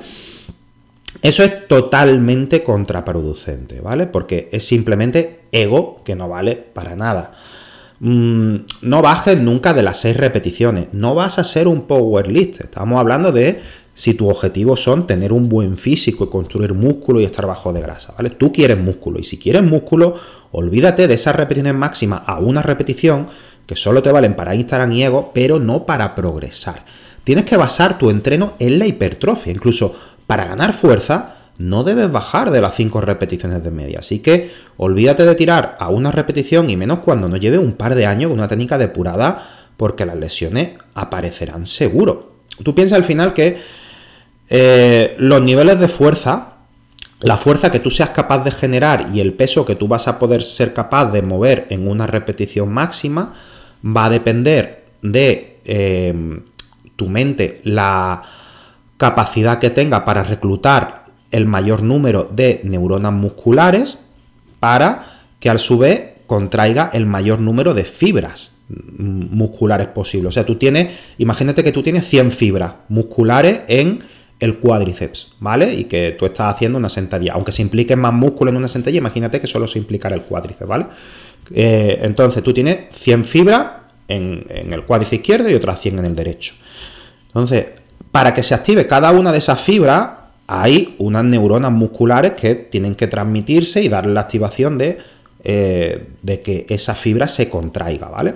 Eso 1.26 1.42
es 1.42 1.68
totalmente 1.68 2.62
contraproducente, 2.64 3.82
¿vale? 3.82 4.06
Porque 4.06 4.48
es 4.52 4.64
simplemente 4.68 5.40
ego 5.52 6.04
que 6.06 6.14
no 6.14 6.30
vale 6.30 6.56
para 6.56 6.96
nada. 6.96 7.34
Mm, 8.00 8.58
no 8.84 9.02
bajes 9.02 9.36
nunca 9.36 9.74
de 9.74 9.82
las 9.82 9.98
seis 9.98 10.16
repeticiones. 10.16 10.90
No 10.92 11.16
vas 11.16 11.40
a 11.40 11.44
ser 11.44 11.68
un 11.68 11.88
powerlifter. 11.88 12.68
Estamos 12.68 13.00
hablando 13.00 13.32
de 13.32 13.60
si 13.96 14.14
tu 14.14 14.30
objetivo 14.30 14.78
son 14.78 15.08
tener 15.08 15.34
un 15.34 15.50
buen 15.50 15.78
físico 15.78 16.26
y 16.26 16.30
construir 16.30 16.76
músculo 16.76 17.20
y 17.20 17.24
estar 17.24 17.48
bajo 17.48 17.74
de 17.74 17.82
grasa, 17.82 18.14
¿vale? 18.16 18.30
Tú 18.30 18.54
quieres 18.54 18.78
músculo 18.78 19.18
y 19.18 19.24
si 19.24 19.40
quieres 19.40 19.64
músculo, 19.64 20.14
olvídate 20.52 21.08
de 21.08 21.16
esas 21.16 21.36
repeticiones 21.36 21.74
máximas 21.74 22.22
a 22.28 22.38
una 22.38 22.62
repetición 22.62 23.26
que 23.66 23.76
solo 23.76 24.04
te 24.04 24.12
valen 24.12 24.36
para 24.36 24.54
Instagram 24.54 24.92
y 24.92 25.02
ego, 25.02 25.32
pero 25.34 25.58
no 25.58 25.88
para 25.88 26.14
progresar. 26.14 26.86
Tienes 27.24 27.46
que 27.46 27.58
basar 27.58 27.98
tu 27.98 28.12
entreno 28.12 28.54
en 28.60 28.78
la 28.78 28.86
hipertrofia, 28.86 29.52
incluso 29.52 29.96
para 30.28 30.46
ganar 30.46 30.74
fuerza 30.74 31.36
no 31.58 31.84
debes 31.84 32.12
bajar 32.12 32.52
de 32.52 32.62
las 32.62 32.76
5 32.76 33.02
repeticiones 33.02 33.64
de 33.64 33.72
media. 33.72 34.00
Así 34.00 34.20
que 34.20 34.52
olvídate 34.78 35.26
de 35.26 35.36
tirar 35.36 35.78
a 35.80 35.90
una 35.90 36.12
repetición 36.12 36.70
y 36.70 36.76
menos 36.76 37.00
cuando 37.00 37.30
no 37.30 37.38
lleve 37.38 37.58
un 37.58 37.74
par 37.74 37.96
de 37.96 38.06
años 38.06 38.30
con 38.30 38.40
una 38.40 38.48
técnica 38.48 38.78
depurada 38.78 39.48
porque 39.78 40.06
las 40.06 40.18
lesiones 40.18 40.72
aparecerán 40.94 41.66
seguro. 41.66 42.36
Tú 42.64 42.76
piensas 42.76 42.98
al 42.98 43.04
final 43.04 43.34
que 43.34 43.58
eh, 44.50 45.16
los 45.18 45.42
niveles 45.42 45.80
de 45.80 45.88
fuerza, 45.88 46.58
la 47.20 47.38
fuerza 47.38 47.72
que 47.72 47.80
tú 47.80 47.90
seas 47.90 48.10
capaz 48.10 48.44
de 48.44 48.52
generar 48.52 49.10
y 49.14 49.20
el 49.20 49.34
peso 49.34 49.66
que 49.66 49.76
tú 49.76 49.88
vas 49.88 50.08
a 50.08 50.20
poder 50.20 50.44
ser 50.44 50.74
capaz 50.74 51.12
de 51.12 51.22
mover 51.22 51.68
en 51.70 51.88
una 51.88 52.06
repetición 52.06 52.72
máxima 52.72 53.34
va 53.86 54.06
a 54.06 54.10
depender 54.10 54.86
de 55.02 55.60
eh, 55.66 56.42
tu 56.96 57.10
mente, 57.10 57.62
la 57.64 58.24
capacidad 58.98 59.60
que 59.60 59.70
tenga 59.70 60.06
para 60.06 60.24
reclutar 60.24 61.06
el 61.32 61.46
mayor 61.46 61.84
número 61.84 62.24
de 62.24 62.62
neuronas 62.64 63.14
musculares 63.14 64.08
para 64.60 65.24
que 65.40 65.50
a 65.50 65.58
su 65.58 65.78
vez 65.78 66.14
contraiga 66.28 66.90
el 66.94 67.06
mayor 67.06 67.40
número 67.40 67.74
de 67.74 67.84
fibras 67.84 68.64
musculares 68.68 69.88
posible. 69.88 70.30
O 70.30 70.32
sea, 70.32 70.46
tú 70.46 70.56
tienes, 70.56 70.90
imagínate 71.18 71.64
que 71.64 71.72
tú 71.72 71.84
tienes 71.84 72.08
100 72.08 72.32
fibras 72.32 72.74
musculares 72.90 73.62
en 73.68 74.04
el 74.40 74.58
cuádriceps, 74.58 75.34
¿vale? 75.40 75.74
Y 75.74 75.84
que 75.86 76.16
tú 76.18 76.26
estás 76.26 76.54
haciendo 76.54 76.78
una 76.78 76.90
sentadilla. 76.90 77.34
Aunque 77.34 77.52
se 77.52 77.62
implique 77.62 77.96
más 77.96 78.14
músculo 78.14 78.52
en 78.52 78.58
una 78.58 78.68
sentadilla, 78.68 79.00
imagínate 79.00 79.40
que 79.40 79.48
solo 79.48 79.68
se 79.68 79.80
implicara 79.80 80.16
el 80.16 80.24
cuádriceps, 80.24 80.68
¿vale? 80.68 80.88
Eh, 81.54 82.00
entonces 82.02 82.42
tú 82.42 82.54
tienes 82.54 82.88
100 82.94 83.26
fibras 83.26 83.68
en, 84.08 84.46
en 84.50 84.74
el 84.74 84.84
cuádriceps 84.84 85.22
izquierdo 85.22 85.50
y 85.50 85.54
otras 85.54 85.80
100 85.80 86.00
en 86.00 86.06
el 86.06 86.16
derecho. 86.16 86.56
Entonces, 87.28 87.66
para 88.16 88.34
que 88.34 88.44
se 88.44 88.56
active 88.56 88.88
cada 88.88 89.12
una 89.12 89.30
de 89.34 89.40
esas 89.40 89.60
fibras, 89.60 90.10
hay 90.48 90.96
unas 91.00 91.26
neuronas 91.26 91.74
musculares 91.74 92.32
que 92.32 92.56
tienen 92.56 92.96
que 92.96 93.08
transmitirse 93.08 93.84
y 93.84 93.90
darle 93.90 94.14
la 94.14 94.22
activación 94.22 94.78
de, 94.78 95.00
eh, 95.44 96.08
que 96.26 96.66
esa 96.70 96.96
fibra 96.96 97.28
se 97.28 97.50
contraiga, 97.50 98.08
¿vale? 98.08 98.36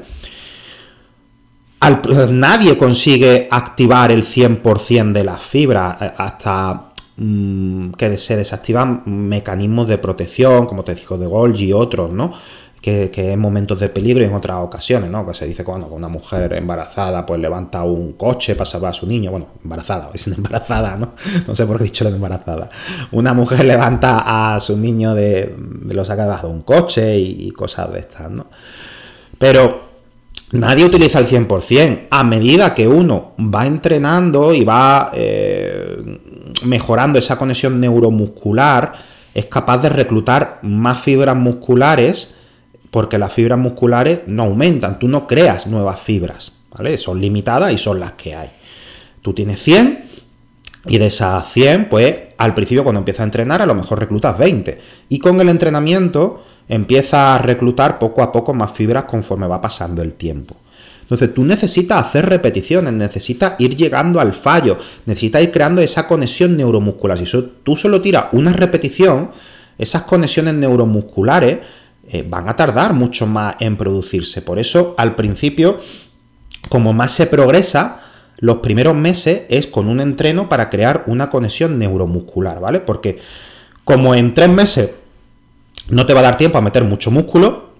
nadie 2.29 2.77
consigue 2.77 3.47
activar 3.49 4.11
el 4.11 4.25
100% 4.25 5.13
de 5.13 5.23
las 5.23 5.41
fibras 5.41 6.01
eh, 6.01 6.11
hasta 6.17 6.91
mm, 7.15 7.91
que 7.91 8.17
se 8.17 8.35
desactivan 8.35 9.03
mecanismos 9.05 9.87
de 9.87 9.97
protección, 9.97 10.65
como 10.65 10.83
te 10.83 10.93
digo, 10.93 11.17
de 11.17 11.25
Golgi 11.25 11.67
y 11.67 11.71
otros, 11.71 12.11
¿no? 12.11 12.33
Que, 12.81 13.11
en 13.13 13.39
momentos 13.39 13.79
de 13.79 13.89
peligro 13.89 14.23
y 14.23 14.27
en 14.27 14.33
otras 14.33 14.57
ocasiones, 14.57 15.09
¿no? 15.09 15.25
Que 15.25 15.33
se 15.33 15.45
dice 15.45 15.63
cuando 15.63 15.87
una 15.87 16.07
mujer 16.07 16.53
embarazada 16.53 17.25
pues 17.25 17.39
levanta 17.39 17.83
un 17.83 18.13
coche 18.13 18.55
para 18.55 18.69
salvar 18.69 18.91
a 18.91 18.93
su 18.93 19.05
niño, 19.05 19.31
bueno, 19.31 19.47
embarazada, 19.63 20.09
es 20.13 20.27
embarazada, 20.27 20.95
¿no? 20.95 21.13
No 21.45 21.55
sé 21.55 21.65
por 21.65 21.77
qué 21.77 21.83
he 21.83 21.87
dicho 21.87 22.03
lo 22.03 22.11
de 22.11 22.15
embarazada. 22.15 22.69
Una 23.11 23.33
mujer 23.33 23.65
levanta 23.65 24.53
a 24.53 24.59
su 24.59 24.77
niño 24.77 25.13
de, 25.13 25.55
lo 25.87 26.05
saca 26.05 26.23
debajo 26.23 26.47
de 26.47 26.53
un 26.53 26.61
coche 26.61 27.17
y, 27.17 27.51
cosas 27.51 27.91
de 27.91 27.99
estas, 27.99 28.31
¿no? 28.31 28.45
Pero 29.37 29.89
nadie 30.53 30.85
utiliza 30.85 31.19
el 31.19 31.27
100%. 31.27 32.07
A 32.09 32.23
medida 32.23 32.73
que 32.73 32.87
uno 32.87 33.33
va 33.37 33.65
entrenando 33.65 34.53
y 34.53 34.63
va 34.63 35.09
eh, 35.13 35.97
mejorando 36.63 37.19
esa 37.19 37.37
conexión 37.37 37.79
neuromuscular, 37.81 38.93
es 39.33 39.45
capaz 39.47 39.79
de 39.79 39.89
reclutar 39.89 40.59
más 40.61 41.01
fibras 41.01 41.35
musculares 41.35 42.39
porque 42.91 43.17
las 43.17 43.33
fibras 43.33 43.59
musculares 43.59 44.21
no 44.27 44.43
aumentan, 44.43 44.99
tú 44.99 45.07
no 45.07 45.27
creas 45.27 45.67
nuevas 45.67 45.99
fibras, 45.99 46.63
¿vale? 46.71 46.97
Son 46.97 47.21
limitadas 47.21 47.71
y 47.73 47.77
son 47.77 47.99
las 47.99 48.13
que 48.13 48.35
hay. 48.35 48.49
Tú 49.21 49.33
tienes 49.33 49.61
100 49.61 50.03
y 50.87 50.97
de 50.97 51.07
esas 51.07 51.51
100, 51.51 51.89
pues 51.89 52.15
al 52.37 52.53
principio 52.53 52.83
cuando 52.83 52.99
empiezas 52.99 53.21
a 53.21 53.25
entrenar 53.25 53.61
a 53.61 53.65
lo 53.65 53.75
mejor 53.75 53.99
reclutas 53.99 54.37
20 54.37 54.79
y 55.09 55.19
con 55.19 55.39
el 55.41 55.49
entrenamiento 55.49 56.43
empiezas 56.67 57.13
a 57.13 57.37
reclutar 57.37 57.99
poco 57.99 58.21
a 58.23 58.31
poco 58.31 58.53
más 58.53 58.71
fibras 58.71 59.03
conforme 59.03 59.47
va 59.47 59.59
pasando 59.59 60.01
el 60.01 60.13
tiempo. 60.13 60.55
Entonces 61.01 61.33
tú 61.33 61.43
necesitas 61.43 62.05
hacer 62.05 62.27
repeticiones, 62.27 62.93
necesitas 62.93 63.59
ir 63.59 63.75
llegando 63.75 64.19
al 64.19 64.33
fallo, 64.33 64.77
necesitas 65.07 65.41
ir 65.41 65.51
creando 65.51 65.81
esa 65.81 66.07
conexión 66.07 66.55
neuromuscular. 66.55 67.17
Si 67.17 67.25
tú 67.63 67.75
solo 67.75 67.99
tiras 67.99 68.25
una 68.31 68.53
repetición, 68.53 69.31
esas 69.75 70.03
conexiones 70.03 70.53
neuromusculares 70.53 71.57
eh, 72.11 72.25
van 72.27 72.49
a 72.49 72.55
tardar 72.55 72.93
mucho 72.93 73.27
más 73.27 73.57
en 73.59 73.77
producirse. 73.77 74.41
Por 74.41 74.57
eso, 74.57 74.95
al 74.97 75.13
principio, 75.13 75.77
como 76.67 76.91
más 76.91 77.11
se 77.11 77.27
progresa, 77.27 78.01
los 78.39 78.57
primeros 78.57 78.95
meses 78.95 79.43
es 79.47 79.67
con 79.67 79.87
un 79.87 79.99
entreno 79.99 80.49
para 80.49 80.71
crear 80.71 81.03
una 81.05 81.29
conexión 81.29 81.77
neuromuscular, 81.77 82.59
¿vale? 82.59 82.79
Porque 82.79 83.19
como 83.85 84.15
en 84.15 84.33
tres 84.33 84.49
meses 84.49 84.89
no 85.89 86.07
te 86.07 86.15
va 86.15 86.21
a 86.21 86.23
dar 86.23 86.37
tiempo 86.37 86.57
a 86.57 86.61
meter 86.61 86.83
mucho 86.83 87.11
músculo, 87.11 87.73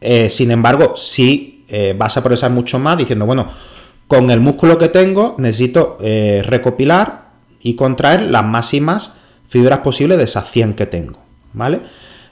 eh, 0.00 0.28
sin 0.28 0.50
embargo, 0.50 0.96
sí 0.96 1.64
eh, 1.68 1.94
vas 1.96 2.16
a 2.16 2.22
progresar 2.22 2.50
mucho 2.50 2.80
más 2.80 2.98
diciendo, 2.98 3.24
bueno, 3.24 3.52
con 4.08 4.32
el 4.32 4.40
músculo 4.40 4.78
que 4.78 4.88
tengo 4.88 5.36
necesito 5.38 5.96
recopilar 6.42 7.26
y 7.60 7.74
contraer 7.74 8.22
las 8.22 8.44
máximas 8.44 9.20
fibras 9.48 9.78
posibles 9.80 10.18
de 10.18 10.24
esas 10.24 10.50
100 10.50 10.74
que 10.74 10.86
tengo, 10.86 11.18
¿vale? 11.52 11.80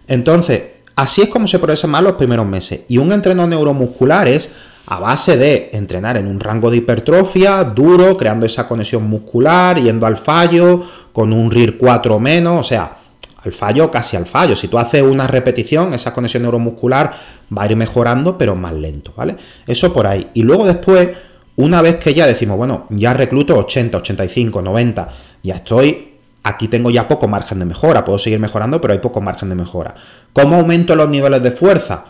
Entonces, 0.06 0.62
así 0.96 1.22
es 1.22 1.28
como 1.28 1.46
se 1.46 1.58
progresa 1.58 1.86
más 1.86 2.02
los 2.02 2.12
primeros 2.14 2.46
meses. 2.46 2.82
Y 2.88 2.98
un 2.98 3.12
entreno 3.12 3.46
neuromuscular 3.46 4.28
es 4.28 4.50
a 4.86 4.98
base 5.00 5.36
de 5.36 5.70
entrenar 5.72 6.16
en 6.16 6.26
un 6.26 6.38
rango 6.40 6.70
de 6.70 6.78
hipertrofia 6.78 7.64
duro, 7.64 8.16
creando 8.16 8.44
esa 8.44 8.68
conexión 8.68 9.08
muscular, 9.08 9.80
yendo 9.80 10.06
al 10.06 10.16
fallo, 10.16 10.82
con 11.12 11.32
un 11.32 11.50
RIR 11.50 11.78
4 11.78 12.20
menos, 12.20 12.60
o 12.60 12.62
sea, 12.68 12.98
al 13.42 13.52
fallo 13.52 13.90
casi 13.90 14.16
al 14.16 14.26
fallo. 14.26 14.54
Si 14.56 14.68
tú 14.68 14.78
haces 14.78 15.02
una 15.02 15.26
repetición, 15.26 15.94
esa 15.94 16.12
conexión 16.12 16.42
neuromuscular 16.42 17.14
va 17.56 17.62
a 17.62 17.66
ir 17.66 17.76
mejorando, 17.76 18.36
pero 18.36 18.54
más 18.54 18.74
lento, 18.74 19.12
¿vale? 19.16 19.36
Eso 19.66 19.92
por 19.92 20.06
ahí. 20.06 20.30
Y 20.34 20.42
luego 20.42 20.66
después, 20.66 21.10
una 21.56 21.80
vez 21.80 21.96
que 21.96 22.12
ya 22.12 22.26
decimos, 22.26 22.56
bueno, 22.56 22.86
ya 22.90 23.14
recluto 23.14 23.56
80, 23.56 23.98
85, 23.98 24.60
90, 24.60 25.08
ya 25.42 25.54
estoy 25.56 26.13
Aquí 26.46 26.68
tengo 26.68 26.90
ya 26.90 27.08
poco 27.08 27.26
margen 27.26 27.58
de 27.58 27.64
mejora, 27.64 28.04
puedo 28.04 28.18
seguir 28.18 28.38
mejorando, 28.38 28.78
pero 28.78 28.92
hay 28.92 28.98
poco 28.98 29.22
margen 29.22 29.48
de 29.48 29.54
mejora. 29.54 29.94
¿Cómo 30.34 30.56
aumento 30.56 30.94
los 30.94 31.08
niveles 31.08 31.42
de 31.42 31.50
fuerza? 31.50 32.04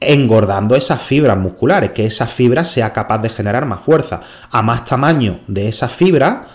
Engordando 0.00 0.74
esas 0.74 1.02
fibras 1.02 1.36
musculares, 1.36 1.90
que 1.90 2.06
esa 2.06 2.26
fibra 2.26 2.64
sea 2.64 2.94
capaz 2.94 3.18
de 3.18 3.28
generar 3.28 3.66
más 3.66 3.82
fuerza. 3.82 4.22
A 4.50 4.62
más 4.62 4.86
tamaño 4.86 5.40
de 5.46 5.68
esa 5.68 5.88
fibra, 5.88 6.46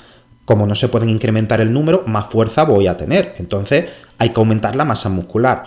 como 0.46 0.66
no 0.66 0.74
se 0.74 0.88
pueden 0.88 1.10
incrementar 1.10 1.62
el 1.62 1.72
número, 1.72 2.04
más 2.08 2.26
fuerza 2.26 2.64
voy 2.64 2.88
a 2.88 2.98
tener. 2.98 3.36
Entonces 3.38 3.86
hay 4.18 4.30
que 4.30 4.40
aumentar 4.40 4.76
la 4.76 4.84
masa 4.84 5.08
muscular. 5.10 5.64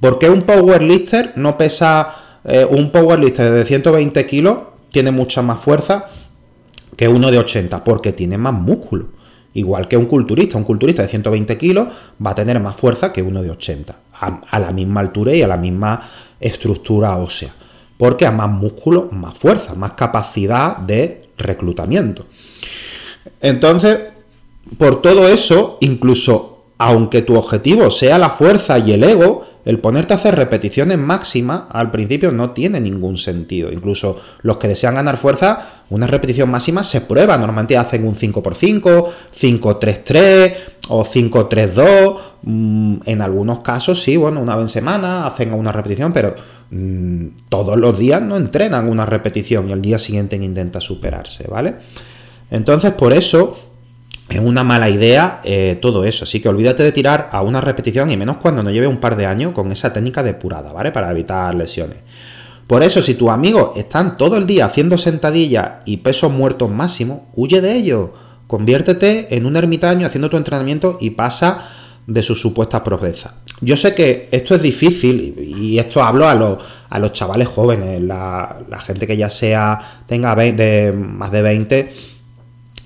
¿Por 0.00 0.18
qué 0.18 0.30
un 0.30 0.42
powerlifter 0.42 1.34
no 1.36 1.56
pesa, 1.56 2.40
eh, 2.42 2.66
un 2.68 2.90
powerlifter 2.90 3.52
de 3.52 3.64
120 3.64 4.26
kilos 4.26 4.58
tiene 4.90 5.12
mucha 5.12 5.42
más 5.42 5.60
fuerza 5.60 6.06
que 6.96 7.06
uno 7.06 7.30
de 7.30 7.38
80? 7.38 7.84
Porque 7.84 8.12
tiene 8.12 8.36
más 8.36 8.52
músculo. 8.52 9.21
Igual 9.54 9.86
que 9.86 9.96
un 9.96 10.06
culturista, 10.06 10.56
un 10.56 10.64
culturista 10.64 11.02
de 11.02 11.08
120 11.08 11.58
kilos 11.58 11.88
va 12.24 12.30
a 12.30 12.34
tener 12.34 12.58
más 12.60 12.76
fuerza 12.76 13.12
que 13.12 13.22
uno 13.22 13.42
de 13.42 13.50
80, 13.50 13.96
a, 14.20 14.58
la 14.58 14.72
misma 14.72 15.00
altura 15.00 15.34
y 15.34 15.42
a 15.42 15.46
la 15.46 15.56
misma 15.56 16.08
estructura 16.40 17.16
ósea, 17.18 17.52
porque 17.96 18.26
a 18.26 18.30
más 18.30 18.50
músculo, 18.50 19.08
más 19.12 19.36
fuerza, 19.36 19.74
más 19.74 19.92
capacidad 19.92 20.78
de 20.78 21.28
reclutamiento. 21.36 22.26
Entonces, 23.40 23.98
por 24.78 25.02
todo 25.02 25.28
eso, 25.28 25.78
incluso 25.80 26.52
aunque 26.78 27.22
tu 27.22 27.36
objetivo 27.36 27.90
sea 27.92 28.18
la 28.18 28.30
fuerza 28.30 28.78
y 28.78 28.92
el 28.92 29.04
ego, 29.04 29.46
el 29.64 29.78
ponerte 29.78 30.12
a 30.12 30.16
hacer 30.16 30.34
repeticiones 30.34 30.98
máximas 30.98 31.62
al 31.70 31.90
principio 31.90 32.32
no 32.32 32.50
tiene 32.50 32.80
ningún 32.80 33.16
sentido. 33.16 33.70
Incluso 33.70 34.20
los 34.42 34.56
que 34.56 34.68
desean 34.68 34.96
ganar 34.96 35.18
fuerza, 35.18 35.84
una 35.90 36.06
repetición 36.06 36.50
máxima 36.50 36.82
se 36.82 37.02
prueba. 37.02 37.36
Normalmente 37.38 37.76
hacen 37.76 38.06
un 38.06 38.16
5x5, 38.16 39.08
5-3-3 39.32 40.54
o 40.88 41.04
5-3-2. 41.04 42.18
Mm, 42.42 42.96
en 43.04 43.22
algunos 43.22 43.60
casos 43.60 44.02
sí, 44.02 44.16
bueno, 44.16 44.40
una 44.40 44.56
vez 44.56 44.64
en 44.64 44.68
semana 44.68 45.26
hacen 45.26 45.54
una 45.54 45.70
repetición, 45.70 46.12
pero 46.12 46.34
mm, 46.70 47.26
todos 47.48 47.76
los 47.76 47.96
días 47.96 48.20
no 48.20 48.36
entrenan 48.36 48.88
una 48.88 49.06
repetición 49.06 49.68
y 49.68 49.72
al 49.72 49.82
día 49.82 50.00
siguiente 50.00 50.34
intenta 50.34 50.80
superarse, 50.80 51.48
¿vale? 51.48 51.76
Entonces 52.50 52.92
por 52.92 53.12
eso 53.12 53.71
es 54.32 54.40
una 54.40 54.64
mala 54.64 54.88
idea 54.88 55.40
eh, 55.44 55.78
todo 55.80 56.04
eso. 56.04 56.24
Así 56.24 56.40
que 56.40 56.48
olvídate 56.48 56.82
de 56.82 56.92
tirar 56.92 57.28
a 57.32 57.42
una 57.42 57.60
repetición 57.60 58.10
y 58.10 58.16
menos 58.16 58.38
cuando 58.38 58.62
no 58.62 58.70
lleve 58.70 58.86
un 58.86 58.98
par 58.98 59.16
de 59.16 59.26
años 59.26 59.52
con 59.52 59.70
esa 59.70 59.92
técnica 59.92 60.22
depurada, 60.22 60.72
¿vale? 60.72 60.90
Para 60.90 61.10
evitar 61.10 61.54
lesiones. 61.54 61.98
Por 62.66 62.82
eso, 62.82 63.02
si 63.02 63.14
tus 63.14 63.28
amigos 63.28 63.76
están 63.76 64.16
todo 64.16 64.38
el 64.38 64.46
día 64.46 64.66
haciendo 64.66 64.96
sentadillas 64.96 65.82
y 65.84 65.98
pesos 65.98 66.32
muertos 66.32 66.70
máximos, 66.70 67.22
huye 67.34 67.60
de 67.60 67.74
ellos. 67.74 68.10
Conviértete 68.46 69.34
en 69.34 69.44
un 69.44 69.56
ermitaño 69.56 70.06
haciendo 70.06 70.30
tu 70.30 70.38
entrenamiento 70.38 70.96
y 71.00 71.10
pasa 71.10 71.68
de 72.06 72.22
sus 72.22 72.40
supuestas 72.40 72.80
progresas. 72.80 73.32
Yo 73.60 73.76
sé 73.76 73.94
que 73.94 74.28
esto 74.30 74.54
es 74.54 74.62
difícil 74.62 75.34
y 75.38 75.78
esto 75.78 76.02
hablo 76.02 76.26
a 76.26 76.34
los, 76.34 76.58
a 76.88 76.98
los 76.98 77.12
chavales 77.12 77.48
jóvenes, 77.48 78.00
la, 78.02 78.64
gente 78.84 79.06
que 79.06 79.16
ya 79.16 79.28
sea 79.28 80.04
tenga 80.06 80.34
más 80.34 81.32
de 81.32 81.42
20 81.42 81.92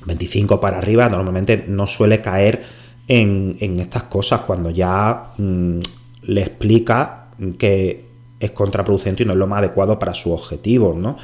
25 0.07 0.61
para 0.61 0.79
arriba, 0.79 1.09
normalmente 1.09 1.65
no 1.69 1.87
suele 1.87 2.21
caer 2.21 2.65
en, 3.09 3.57
estas 3.81 4.05
cosas 4.05 4.41
cuando 4.41 4.71
ya 4.71 5.33
mm, 5.37 5.79
le 6.23 6.41
explica 6.41 7.27
que 7.59 8.07
es 8.39 8.51
contraproducente 8.53 9.23
y 9.23 9.27
no 9.27 9.33
es 9.33 9.39
lo 9.39 9.47
más 9.47 9.59
adecuado 9.59 9.99
para 9.99 10.15
su 10.15 10.33
objetivo, 10.33 10.95
¿no? 10.99 11.17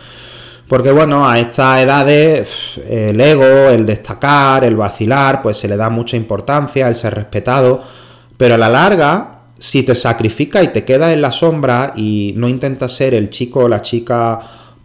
Porque 0.69 0.91
bueno, 0.91 1.29
a 1.29 1.39
estas 1.39 1.83
edades 1.83 2.81
el 2.89 3.21
ego, 3.21 3.45
el 3.45 3.85
destacar, 3.85 4.65
el 4.65 4.77
vacilar, 4.77 5.43
pues 5.43 5.59
se 5.59 5.69
le 5.69 5.77
da 5.77 5.91
mucha 5.91 6.17
importancia, 6.17 6.89
el 6.89 6.95
ser 6.95 7.15
respetado, 7.15 7.83
pero 8.37 8.55
a 8.55 8.59
la 8.59 8.69
larga, 8.69 9.41
si 9.59 9.83
te 9.83 9.95
sacrifica 9.95 10.62
y 10.62 10.69
te 10.69 10.85
queda 10.85 11.12
en 11.12 11.21
la 11.21 11.31
sombra 11.31 11.93
y 11.95 12.33
no 12.37 12.49
intentas 12.49 12.93
ser 12.93 13.12
el 13.12 13.29
chico 13.29 13.61
o 13.61 13.69
la 13.69 13.83
chica 13.83 14.41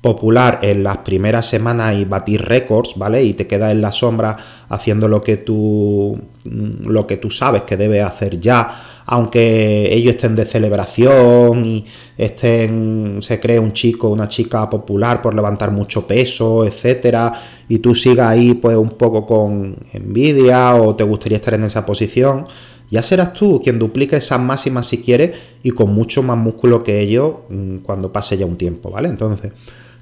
popular 0.08 0.60
en 0.62 0.84
las 0.84 1.00
primeras 1.00 1.46
semanas 1.46 1.94
y 1.98 2.06
batir 2.06 2.42
récords, 2.42 2.94
¿vale? 2.96 3.22
Y 3.26 3.34
te 3.34 3.46
quedas 3.46 3.74
en 3.74 3.82
la 3.82 3.92
sombra 3.92 4.38
haciendo 4.70 5.10
lo 5.10 5.22
que 5.22 5.36
tú 5.36 6.18
mm, 6.46 6.88
lo 6.88 7.06
que 7.06 7.18
tú 7.18 7.30
sabes 7.30 7.64
que 7.64 7.76
debes 7.76 8.06
hacer 8.06 8.40
ya, 8.40 9.04
aunque 9.06 9.94
ellos 9.94 10.16
estén 10.16 10.34
de 10.34 10.46
celebración 10.46 11.66
y 11.66 11.86
estén 12.18 13.18
se 13.22 13.38
cree 13.42 13.60
un 13.60 13.74
chico, 13.74 14.08
una 14.08 14.30
chica 14.30 14.70
popular 14.70 15.22
por 15.22 15.34
levantar 15.34 15.72
mucho 15.72 16.08
peso, 16.08 16.64
etcétera, 16.64 17.34
y 17.68 17.80
tú 17.80 17.94
sigas 17.94 18.30
ahí 18.30 18.54
pues 18.54 18.78
un 18.78 18.92
poco 18.92 19.26
con 19.26 19.76
envidia 19.92 20.76
o 20.76 20.96
te 20.96 21.04
gustaría 21.04 21.40
estar 21.40 21.56
en 21.56 21.66
esa 21.66 21.86
posición, 21.86 22.46
ya 22.90 23.04
serás 23.04 23.34
tú 23.34 23.60
quien 23.62 23.78
duplique 23.78 24.16
esas 24.16 24.40
máximas 24.40 24.88
si 24.88 25.00
quieres 25.00 25.32
y 25.64 25.72
con 25.72 25.94
mucho 25.94 26.24
más 26.24 26.38
músculo 26.38 26.82
que 26.82 27.02
ellos 27.02 27.34
mm, 27.50 27.78
cuando 27.80 28.14
pase 28.14 28.38
ya 28.38 28.46
un 28.46 28.56
tiempo, 28.56 28.90
¿vale? 28.90 29.10
Entonces, 29.10 29.52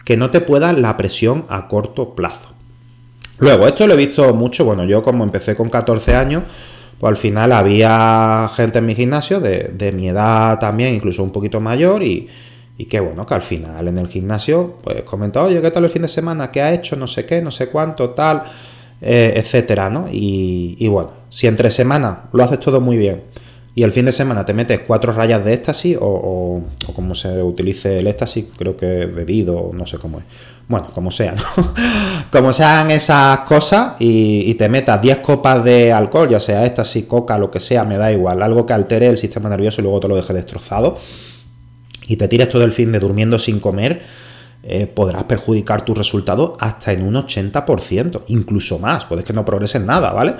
que 0.05 0.15
no 0.15 0.29
te 0.29 0.39
pueda 0.39 0.71
la 0.71 0.95
presión 0.95 1.45
a 1.50 1.67
corto 1.67 2.15
plazo. 2.15 2.50
Luego, 3.39 3.67
esto 3.67 3.85
lo 3.85 3.95
he 3.95 3.97
visto 3.97 4.33
mucho, 4.33 4.63
bueno, 4.63 4.85
yo 4.85 5.03
como 5.03 5.25
empecé 5.25 5.55
con 5.55 5.69
14 5.69 6.15
años, 6.15 6.43
pues 7.00 7.09
al 7.09 7.17
final 7.17 7.51
había 7.51 8.50
gente 8.55 8.79
en 8.79 8.85
mi 8.85 8.95
gimnasio 8.95 9.41
de, 9.41 9.91
mi 9.93 10.07
edad 10.07 10.57
también, 10.59 10.95
incluso 10.95 11.21
un 11.21 11.31
poquito 11.31 11.59
mayor, 11.59 12.01
y, 12.01 12.29
y 12.77 12.85
que 12.85 13.01
bueno, 13.01 13.25
que 13.25 13.33
al 13.33 13.41
final 13.41 13.88
en 13.88 13.97
el 13.97 14.07
gimnasio, 14.07 14.77
pues 14.81 15.03
comentaba, 15.03 15.47
oye, 15.47 15.62
¿qué 15.62 15.71
tal 15.71 15.83
el 15.83 15.89
fin 15.89 16.03
de 16.03 16.07
semana? 16.07 16.51
¿Qué 16.51 16.62
ha 16.62 16.74
hecho? 16.74 16.95
No 16.95 17.07
sé 17.07 17.25
qué, 17.25 17.41
no 17.41 17.51
sé 17.51 17.67
cuánto, 17.67 18.12
tal, 18.12 18.43
eh, 19.01 19.33
etcétera, 19.35 19.89
¿no? 19.89 20.07
Y, 20.09 20.77
y 20.79 20.88
bueno, 20.88 21.09
si 21.29 21.47
entre 21.47 21.71
semanas 21.71 22.19
lo 22.31 22.43
haces 22.43 22.59
todo 22.62 22.79
muy 22.79 22.95
bien, 22.95 23.24
y 23.77 23.84
el 23.84 23.91
fin 23.91 24.05
de 24.05 24.13
semana 24.13 24.46
te 24.46 24.53
metes 24.53 24.79
cuatro 24.88 25.12
rayas 25.12 25.44
de 25.44 25.53
éxtasis 25.53 25.98
o, 26.00 26.63
como 26.96 27.13
se 27.13 27.44
utilice 27.44 28.00
el 28.00 28.08
éxtasis, 28.08 28.46
creo 28.58 28.77
que 28.77 29.05
bebido, 29.05 29.72
no 29.74 29.86
sé 29.86 29.98
cómo 29.98 30.20
es. 30.20 30.25
Bueno, 30.70 30.88
como 30.96 31.12
sea, 31.12 31.34
¿no? 31.34 31.44
como 32.31 32.53
sean 32.53 32.90
esas 32.90 33.40
cosas 33.40 33.96
y, 34.00 34.53
te 34.55 34.70
metas 34.70 35.01
10 35.01 35.18
copas 35.18 35.61
de 35.64 35.92
alcohol, 35.92 36.29
ya 36.29 36.40
sea 36.40 36.66
éxtasis, 36.66 37.03
coca, 37.03 37.38
lo 37.38 37.51
que 37.51 37.59
sea, 37.59 37.83
me 37.83 37.98
da 37.98 38.14
igual, 38.14 38.42
algo 38.42 38.66
que 38.66 38.72
altere 38.72 39.07
el 39.07 39.18
sistema 39.18 39.50
nervioso 39.50 39.81
y 39.81 39.83
luego 39.83 40.00
te 40.00 40.07
lo 40.07 40.16
deje 40.16 40.33
destrozado 40.33 40.98
y 42.07 42.16
te 42.16 42.29
tires 42.29 42.48
todo 42.48 42.64
el 42.64 42.72
fin 42.72 42.94
de 42.94 43.00
durmiendo 43.00 43.38
sin 43.38 43.59
comer, 43.59 44.03
eh, 44.64 44.88
podrás 44.88 45.25
perjudicar 45.25 45.83
tu 45.83 45.94
resultado 45.94 46.53
hasta 46.61 46.94
en 46.94 47.05
un 47.05 47.16
80%, 47.16 48.22
incluso 48.27 48.79
más, 48.79 49.03
puedes 49.03 49.25
que 49.25 49.33
no 49.33 49.44
progreses 49.44 49.81
nada, 49.81 50.14
¿vale? 50.14 50.35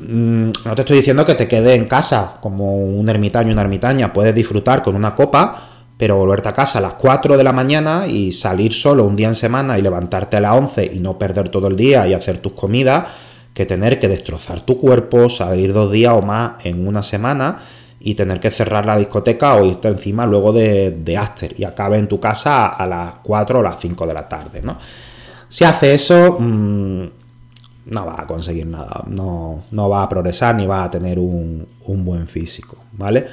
Mm, 0.00 0.50
no 0.64 0.74
te 0.74 0.82
estoy 0.82 0.98
diciendo 0.98 1.26
que 1.26 1.34
te 1.34 1.48
quede 1.48 1.74
en 1.74 1.86
casa 1.86 2.38
como 2.40 2.76
un 2.76 3.08
ermitaño, 3.08 3.52
una 3.52 3.62
ermitaña, 3.62 4.12
puedes 4.12 4.34
disfrutar 4.34 4.82
con 4.82 4.94
una 4.94 5.14
copa, 5.14 5.68
pero 5.96 6.16
volverte 6.16 6.48
a 6.48 6.54
casa 6.54 6.78
a 6.78 6.82
las 6.82 6.94
4 6.94 7.36
de 7.36 7.44
la 7.44 7.52
mañana 7.52 8.06
y 8.06 8.32
salir 8.32 8.72
solo 8.72 9.04
un 9.04 9.16
día 9.16 9.28
en 9.28 9.34
semana 9.34 9.78
y 9.78 9.82
levantarte 9.82 10.36
a 10.36 10.40
las 10.40 10.54
11 10.54 10.90
y 10.94 11.00
no 11.00 11.18
perder 11.18 11.48
todo 11.48 11.66
el 11.66 11.76
día 11.76 12.06
y 12.06 12.14
hacer 12.14 12.38
tus 12.38 12.52
comidas, 12.52 13.06
que 13.52 13.66
tener 13.66 13.98
que 13.98 14.06
destrozar 14.08 14.60
tu 14.60 14.78
cuerpo, 14.78 15.28
salir 15.28 15.72
dos 15.72 15.90
días 15.90 16.14
o 16.14 16.22
más 16.22 16.64
en 16.64 16.86
una 16.86 17.02
semana 17.02 17.58
y 17.98 18.14
tener 18.14 18.38
que 18.38 18.52
cerrar 18.52 18.86
la 18.86 18.96
discoteca 18.96 19.56
o 19.56 19.64
irte 19.64 19.88
encima 19.88 20.24
luego 20.24 20.52
de, 20.52 20.92
de 20.92 21.16
after 21.16 21.58
y 21.58 21.64
acabe 21.64 21.98
en 21.98 22.06
tu 22.06 22.20
casa 22.20 22.68
a 22.68 22.86
las 22.86 23.14
4 23.24 23.58
o 23.58 23.62
las 23.62 23.80
5 23.80 24.06
de 24.06 24.14
la 24.14 24.28
tarde, 24.28 24.60
¿no? 24.62 24.78
Si 25.48 25.64
hace 25.64 25.94
eso, 25.94 26.36
mmm, 26.38 27.06
no 27.90 28.06
va 28.06 28.16
a 28.18 28.26
conseguir 28.26 28.66
nada, 28.66 29.04
no, 29.06 29.64
no 29.70 29.88
va 29.88 30.02
a 30.02 30.08
progresar 30.08 30.54
ni 30.54 30.66
va 30.66 30.84
a 30.84 30.90
tener 30.90 31.18
un, 31.18 31.66
buen 31.86 32.26
físico, 32.26 32.76
¿vale? 32.92 33.26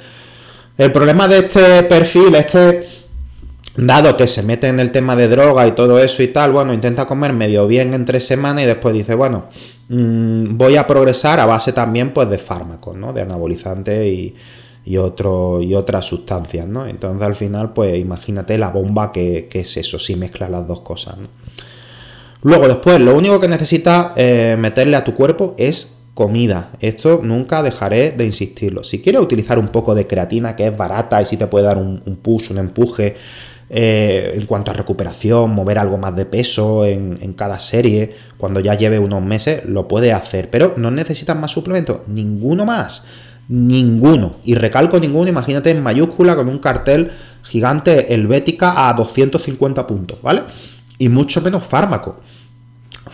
El 0.76 0.92
problema 0.92 1.28
de 1.28 1.38
este 1.38 1.82
perfil 1.84 2.34
es 2.34 2.46
que, 2.46 2.86
dado 3.76 4.16
que 4.16 4.26
se 4.26 4.42
mete 4.42 4.68
en 4.68 4.80
el 4.80 4.90
tema 4.90 5.14
de 5.14 5.28
droga 5.28 5.66
y 5.66 5.72
todo 5.72 5.98
eso 5.98 6.22
y 6.22 6.28
tal, 6.28 6.52
bueno, 6.52 6.72
intenta 6.72 7.06
comer 7.06 7.32
medio 7.32 7.66
bien 7.66 7.92
en 7.94 8.04
tres 8.04 8.26
semanas 8.26 8.64
y 8.64 8.66
después 8.66 8.94
dice, 8.94 9.14
bueno, 9.14 9.44
mm, 9.88 10.56
voy 10.56 10.76
a 10.76 10.86
progresar 10.86 11.40
a 11.40 11.46
base 11.46 11.72
también 11.72 12.12
pues 12.12 12.28
de 12.30 12.38
fármacos, 12.38 12.96
¿no? 12.96 13.12
De 13.12 13.22
anabolizantes 13.22 14.06
y, 14.06 14.34
y, 14.84 14.94
y 14.94 15.74
otras 15.74 16.04
sustancias, 16.04 16.66
¿no? 16.66 16.86
Entonces 16.86 17.26
al 17.26 17.34
final, 17.34 17.72
pues 17.72 17.98
imagínate 17.98 18.56
la 18.56 18.70
bomba 18.70 19.12
que, 19.12 19.48
que 19.50 19.60
es 19.60 19.76
eso, 19.76 19.98
si 19.98 20.16
mezcla 20.16 20.48
las 20.48 20.66
dos 20.66 20.80
cosas, 20.80 21.18
¿no? 21.18 21.28
Luego, 22.46 22.68
después, 22.68 23.00
lo 23.00 23.16
único 23.16 23.40
que 23.40 23.48
necesitas 23.48 24.12
eh, 24.14 24.54
meterle 24.56 24.94
a 24.94 25.02
tu 25.02 25.16
cuerpo 25.16 25.56
es 25.58 25.98
comida. 26.14 26.70
Esto 26.78 27.18
nunca 27.20 27.60
dejaré 27.60 28.12
de 28.12 28.24
insistirlo. 28.24 28.84
Si 28.84 29.02
quieres 29.02 29.20
utilizar 29.20 29.58
un 29.58 29.66
poco 29.66 29.96
de 29.96 30.06
creatina, 30.06 30.54
que 30.54 30.68
es 30.68 30.76
barata 30.76 31.20
y 31.20 31.26
si 31.26 31.36
te 31.36 31.48
puede 31.48 31.66
dar 31.66 31.76
un, 31.76 31.98
push, 32.22 32.52
un 32.52 32.58
empuje 32.58 33.16
eh, 33.68 34.34
en 34.36 34.46
cuanto 34.46 34.70
a 34.70 34.74
recuperación, 34.74 35.50
mover 35.50 35.76
algo 35.76 35.98
más 35.98 36.14
de 36.14 36.24
peso 36.24 36.86
en, 36.86 37.32
cada 37.32 37.58
serie, 37.58 38.14
cuando 38.38 38.60
ya 38.60 38.74
lleve 38.74 39.00
unos 39.00 39.24
meses, 39.24 39.64
lo 39.64 39.88
puedes 39.88 40.14
hacer. 40.14 40.48
Pero 40.48 40.74
no 40.76 40.92
necesitas 40.92 41.36
más 41.36 41.50
suplementos, 41.50 42.02
ninguno 42.06 42.64
más. 42.64 43.08
Ninguno. 43.48 44.36
Y 44.44 44.54
recalco 44.54 45.00
ninguno, 45.00 45.28
imagínate 45.28 45.70
en 45.70 45.82
mayúscula 45.82 46.36
con 46.36 46.48
un 46.48 46.60
cartel 46.60 47.10
gigante 47.42 48.14
helvética 48.14 48.88
a 48.88 48.92
250 48.92 49.84
puntos, 49.84 50.22
¿vale? 50.22 50.42
Y 50.96 51.08
mucho 51.08 51.40
menos 51.40 51.64
fármaco. 51.64 52.20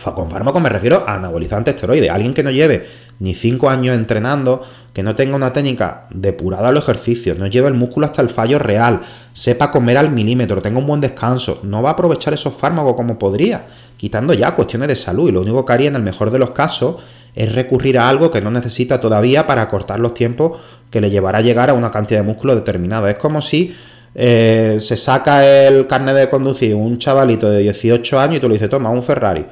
Con 0.01 0.31
fármaco 0.31 0.59
me 0.59 0.69
refiero 0.69 1.03
a 1.05 1.15
anabolizante 1.15 1.71
esteroide. 1.71 2.09
Alguien 2.09 2.33
que 2.33 2.41
no 2.41 2.49
lleve 2.49 2.85
ni 3.19 3.35
5 3.35 3.69
años 3.69 3.95
entrenando, 3.95 4.63
que 4.91 5.03
no 5.03 5.15
tenga 5.15 5.35
una 5.35 5.53
técnica 5.53 6.07
depurada 6.09 6.69
a 6.69 6.71
los 6.71 6.83
ejercicios, 6.83 7.37
no 7.37 7.45
lleve 7.45 7.67
el 7.67 7.75
músculo 7.75 8.07
hasta 8.07 8.23
el 8.23 8.29
fallo 8.29 8.57
real, 8.57 9.01
sepa 9.33 9.69
comer 9.69 9.99
al 9.99 10.09
milímetro, 10.09 10.63
tenga 10.63 10.79
un 10.79 10.87
buen 10.87 10.99
descanso, 10.99 11.59
no 11.63 11.83
va 11.83 11.89
a 11.89 11.93
aprovechar 11.93 12.33
esos 12.33 12.55
fármacos 12.55 12.95
como 12.95 13.19
podría, 13.19 13.65
quitando 13.95 14.33
ya 14.33 14.55
cuestiones 14.55 14.87
de 14.87 14.95
salud. 14.95 15.29
Y 15.29 15.31
lo 15.31 15.41
único 15.41 15.63
que 15.63 15.73
haría 15.73 15.89
en 15.89 15.95
el 15.95 16.01
mejor 16.01 16.31
de 16.31 16.39
los 16.39 16.51
casos 16.51 16.95
es 17.35 17.53
recurrir 17.53 17.99
a 17.99 18.09
algo 18.09 18.31
que 18.31 18.41
no 18.41 18.49
necesita 18.49 18.99
todavía 18.99 19.45
para 19.45 19.69
cortar 19.69 19.99
los 19.99 20.15
tiempos 20.15 20.59
que 20.89 21.01
le 21.01 21.11
llevará 21.11 21.37
a 21.37 21.41
llegar 21.41 21.69
a 21.69 21.73
una 21.73 21.91
cantidad 21.91 22.19
de 22.19 22.25
músculo 22.25 22.55
determinada. 22.55 23.11
Es 23.11 23.17
como 23.17 23.41
si 23.41 23.75
eh, 24.15 24.77
se 24.79 24.97
saca 24.97 25.45
el 25.45 25.85
carnet 25.85 26.15
de 26.15 26.29
conducir 26.29 26.73
un 26.73 26.97
chavalito 26.97 27.49
de 27.49 27.59
18 27.59 28.19
años 28.19 28.37
y 28.37 28.39
tú 28.39 28.47
le 28.47 28.55
dices, 28.55 28.69
toma, 28.69 28.89
un 28.89 29.03
Ferrari 29.03 29.45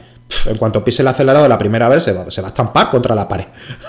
en 0.45 0.57
cuanto 0.57 0.83
pise 0.83 1.01
el 1.01 1.07
acelerador 1.07 1.49
la 1.49 1.57
primera 1.57 1.89
vez 1.89 2.03
se 2.03 2.13
va, 2.13 2.23
a 2.23 2.27
estampar 2.27 2.89
contra 2.89 3.15
la 3.15 3.27
pared, 3.27 3.45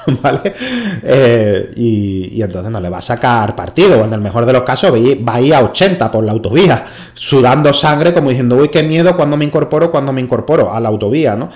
¿vale? 0.23 0.55
Eh, 1.03 1.73
y, 1.77 2.43
entonces 2.43 2.71
no 2.71 2.81
le 2.81 2.91
va 2.91 2.99
a 2.99 3.03
sacar 3.03 3.55
partido, 3.55 4.05
en 4.05 4.13
el 4.13 4.21
mejor 4.21 4.47
de 4.47 4.53
los 4.53 4.63
casos 4.63 4.93
va 4.93 5.35
a 5.35 5.41
ir 5.41 5.55
a 5.55 5.63
80 5.63 6.11
por 6.11 6.25
la 6.25 6.33
autovía, 6.33 6.87
sudando 7.15 7.73
sangre 7.73 8.13
como 8.13 8.31
diciendo, 8.31 8.57
uy, 8.57 8.69
qué 8.69 8.83
miedo 8.83 9.17
cuando 9.17 9.37
me 9.37 9.45
incorporo, 9.45 9.91
cuando 9.91 10.13
me 10.13 10.21
incorporo 10.21 10.73
a 10.73 10.81
la 10.81 10.89
autovía, 10.89 11.37
¿no? 11.37 11.51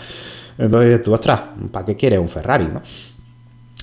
Entonces 0.59 1.03
tú, 1.03 1.13
ostras, 1.13 1.41
¿para 1.71 1.85
qué 1.85 1.97
quieres 1.97 2.19
un 2.19 2.29
Ferrari, 2.29 2.67
no? 2.73 2.83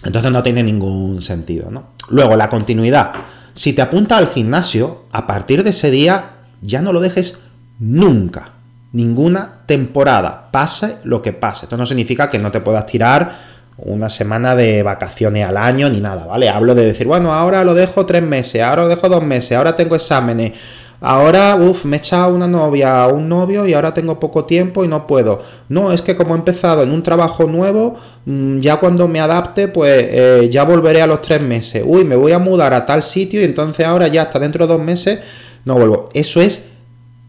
Entonces 0.04 0.32
no 0.32 0.44
tiene 0.44 0.64
ningún 0.64 1.22
sentido, 1.22 1.70
¿no? 1.72 1.92
Luego, 2.10 2.36
la 2.36 2.50
continuidad. 2.50 3.12
Si 3.54 3.74
te 3.74 3.82
apuntas 3.82 4.18
al 4.18 4.30
gimnasio, 4.30 5.04
a 5.12 5.28
partir 5.28 5.64
de 5.64 5.70
ese 5.70 5.92
día 5.92 6.32
ya 6.62 6.82
no 6.82 6.92
lo 6.92 7.00
dejes 7.00 7.40
nunca. 7.80 8.54
Ninguna 8.94 9.64
temporada. 9.66 10.50
Pase 10.52 10.98
lo 11.04 11.22
que 11.22 11.34
pase. 11.34 11.66
Esto 11.66 11.78
no 11.78 11.86
significa 11.86 12.30
que 12.30 12.40
no 12.40 12.52
te 12.52 12.62
puedas 12.62 12.86
tirar 12.86 13.54
una 13.78 14.10
semana 14.10 14.56
de 14.56 14.84
vacaciones 14.84 15.46
al 15.48 15.58
año 15.58 15.90
ni 15.90 16.00
nada, 16.00 16.26
¿vale? 16.26 16.50
Hablo 16.50 16.76
de 16.76 16.86
decir, 16.86 17.08
bueno, 17.08 17.34
ahora 17.34 17.64
lo 17.64 17.74
dejo 17.74 18.06
tres 18.06 18.22
meses, 18.22 18.62
ahora 18.62 18.84
lo 18.84 18.90
dejo 18.90 19.10
dos 19.10 19.24
meses, 19.24 19.58
ahora 19.58 19.76
tengo 19.76 19.96
exámenes, 19.96 20.54
ahora, 21.02 21.56
uff, 21.56 21.84
me 21.86 21.98
he 21.98 22.00
echado 22.00 22.34
una 22.34 22.48
novia 22.48 23.08
un 23.08 23.28
novio 23.28 23.66
y 23.68 23.74
ahora 23.74 23.94
tengo 23.94 24.20
poco 24.20 24.46
tiempo 24.46 24.86
y 24.86 24.88
no 24.88 25.08
puedo. 25.08 25.42
No, 25.70 25.92
es 25.92 26.02
que 26.02 26.16
como 26.16 26.36
he 26.36 26.38
empezado 26.38 26.84
en 26.84 26.92
un 26.92 27.04
trabajo 27.04 27.46
nuevo, 27.46 27.96
mm, 28.26 28.60
ya 28.60 28.78
cuando 28.78 29.08
me 29.08 29.20
adapte, 29.20 29.68
pues 29.68 30.06
eh, 30.08 30.50
ya 30.52 30.64
volveré 30.66 31.02
a 31.02 31.08
los 31.08 31.22
tres 31.22 31.42
meses. 31.42 31.84
Uy, 31.86 32.06
me 32.06 32.16
voy 32.16 32.32
a 32.32 32.40
mudar 32.40 32.74
a 32.74 32.86
tal 32.86 33.02
sitio 33.02 33.42
y 33.42 33.46
entonces 33.46 33.86
ahora 33.86 34.08
ya 34.08 34.24
hasta 34.24 34.40
dentro 34.40 34.68
de 34.68 34.74
dos 34.74 34.84
meses 34.84 35.20
no 35.66 35.76
vuelvo. 35.76 36.10
Eso 36.14 36.42
es 36.42 36.70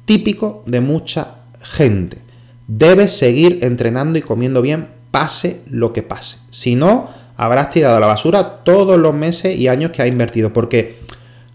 típico 0.05 0.63
de 0.67 0.81
mucha 0.81 1.44
gente. 1.65 2.19
Debes 2.69 3.17
seguir 3.17 3.59
entrenando 3.63 4.19
y 4.19 4.23
comiendo 4.23 4.63
bien 4.63 4.89
pase 5.11 5.63
lo 5.69 5.93
que 5.93 6.03
pase. 6.03 6.39
Si 6.51 6.77
no, 6.77 7.11
habrás 7.37 7.71
tirado 7.71 7.97
a 7.97 8.01
la 8.01 8.07
basura 8.07 8.65
todos 8.65 8.99
los 8.99 9.15
meses 9.15 9.57
y 9.57 9.69
años 9.69 9.91
que 9.91 10.03
has 10.03 10.09
invertido, 10.09 10.53
porque 10.53 10.99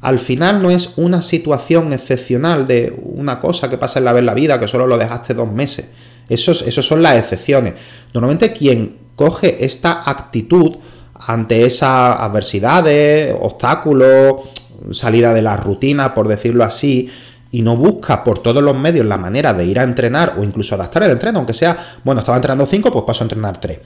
al 0.02 0.20
final 0.20 0.62
no 0.62 0.70
es 0.70 0.98
una 0.98 1.22
situación 1.22 1.92
excepcional 1.94 2.68
de 2.68 2.94
una 3.02 3.40
cosa 3.40 3.70
que 3.70 3.78
pasa 3.78 4.00
en 4.00 4.06
la 4.06 4.14
vez 4.14 4.24
la 4.24 4.34
vida, 4.34 4.60
que 4.60 4.68
solo 4.68 4.88
lo 4.88 4.98
dejaste 4.98 5.34
dos 5.34 5.52
meses. 5.52 5.90
Esos, 6.28 6.62
esos 6.62 6.86
son 6.86 7.02
las 7.02 7.18
excepciones. 7.18 7.74
Normalmente 8.14 8.54
quien 8.54 8.98
coge 9.16 9.66
esta 9.66 10.04
actitud 10.06 10.78
ante 11.14 11.66
esas 11.66 12.18
adversidades, 12.20 13.36
obstáculos, 13.40 14.44
salida 14.92 15.34
de 15.34 15.42
la 15.42 15.58
rutina, 15.58 16.14
por 16.14 16.28
decirlo 16.28 16.64
así, 16.64 17.10
y 17.52 17.62
no 17.62 17.76
busca 17.76 18.24
por 18.24 18.40
todos 18.40 18.62
los 18.64 18.78
medios 18.78 19.06
la 19.06 19.18
manera 19.18 19.54
de 19.54 19.66
ir 19.66 19.80
a 19.80 19.84
entrenar 19.84 20.36
o 20.38 20.44
incluso 20.44 20.76
adaptar 20.76 21.04
el 21.04 21.12
entreno, 21.12 21.40
aunque 21.40 21.54
sea, 21.54 21.98
bueno, 22.04 22.22
estaba 22.22 22.38
entrenando 22.38 22.66
5, 22.66 22.92
pues 22.92 23.06
paso 23.06 23.24
a 23.24 23.26
entrenar 23.26 23.60
3. 23.60 23.80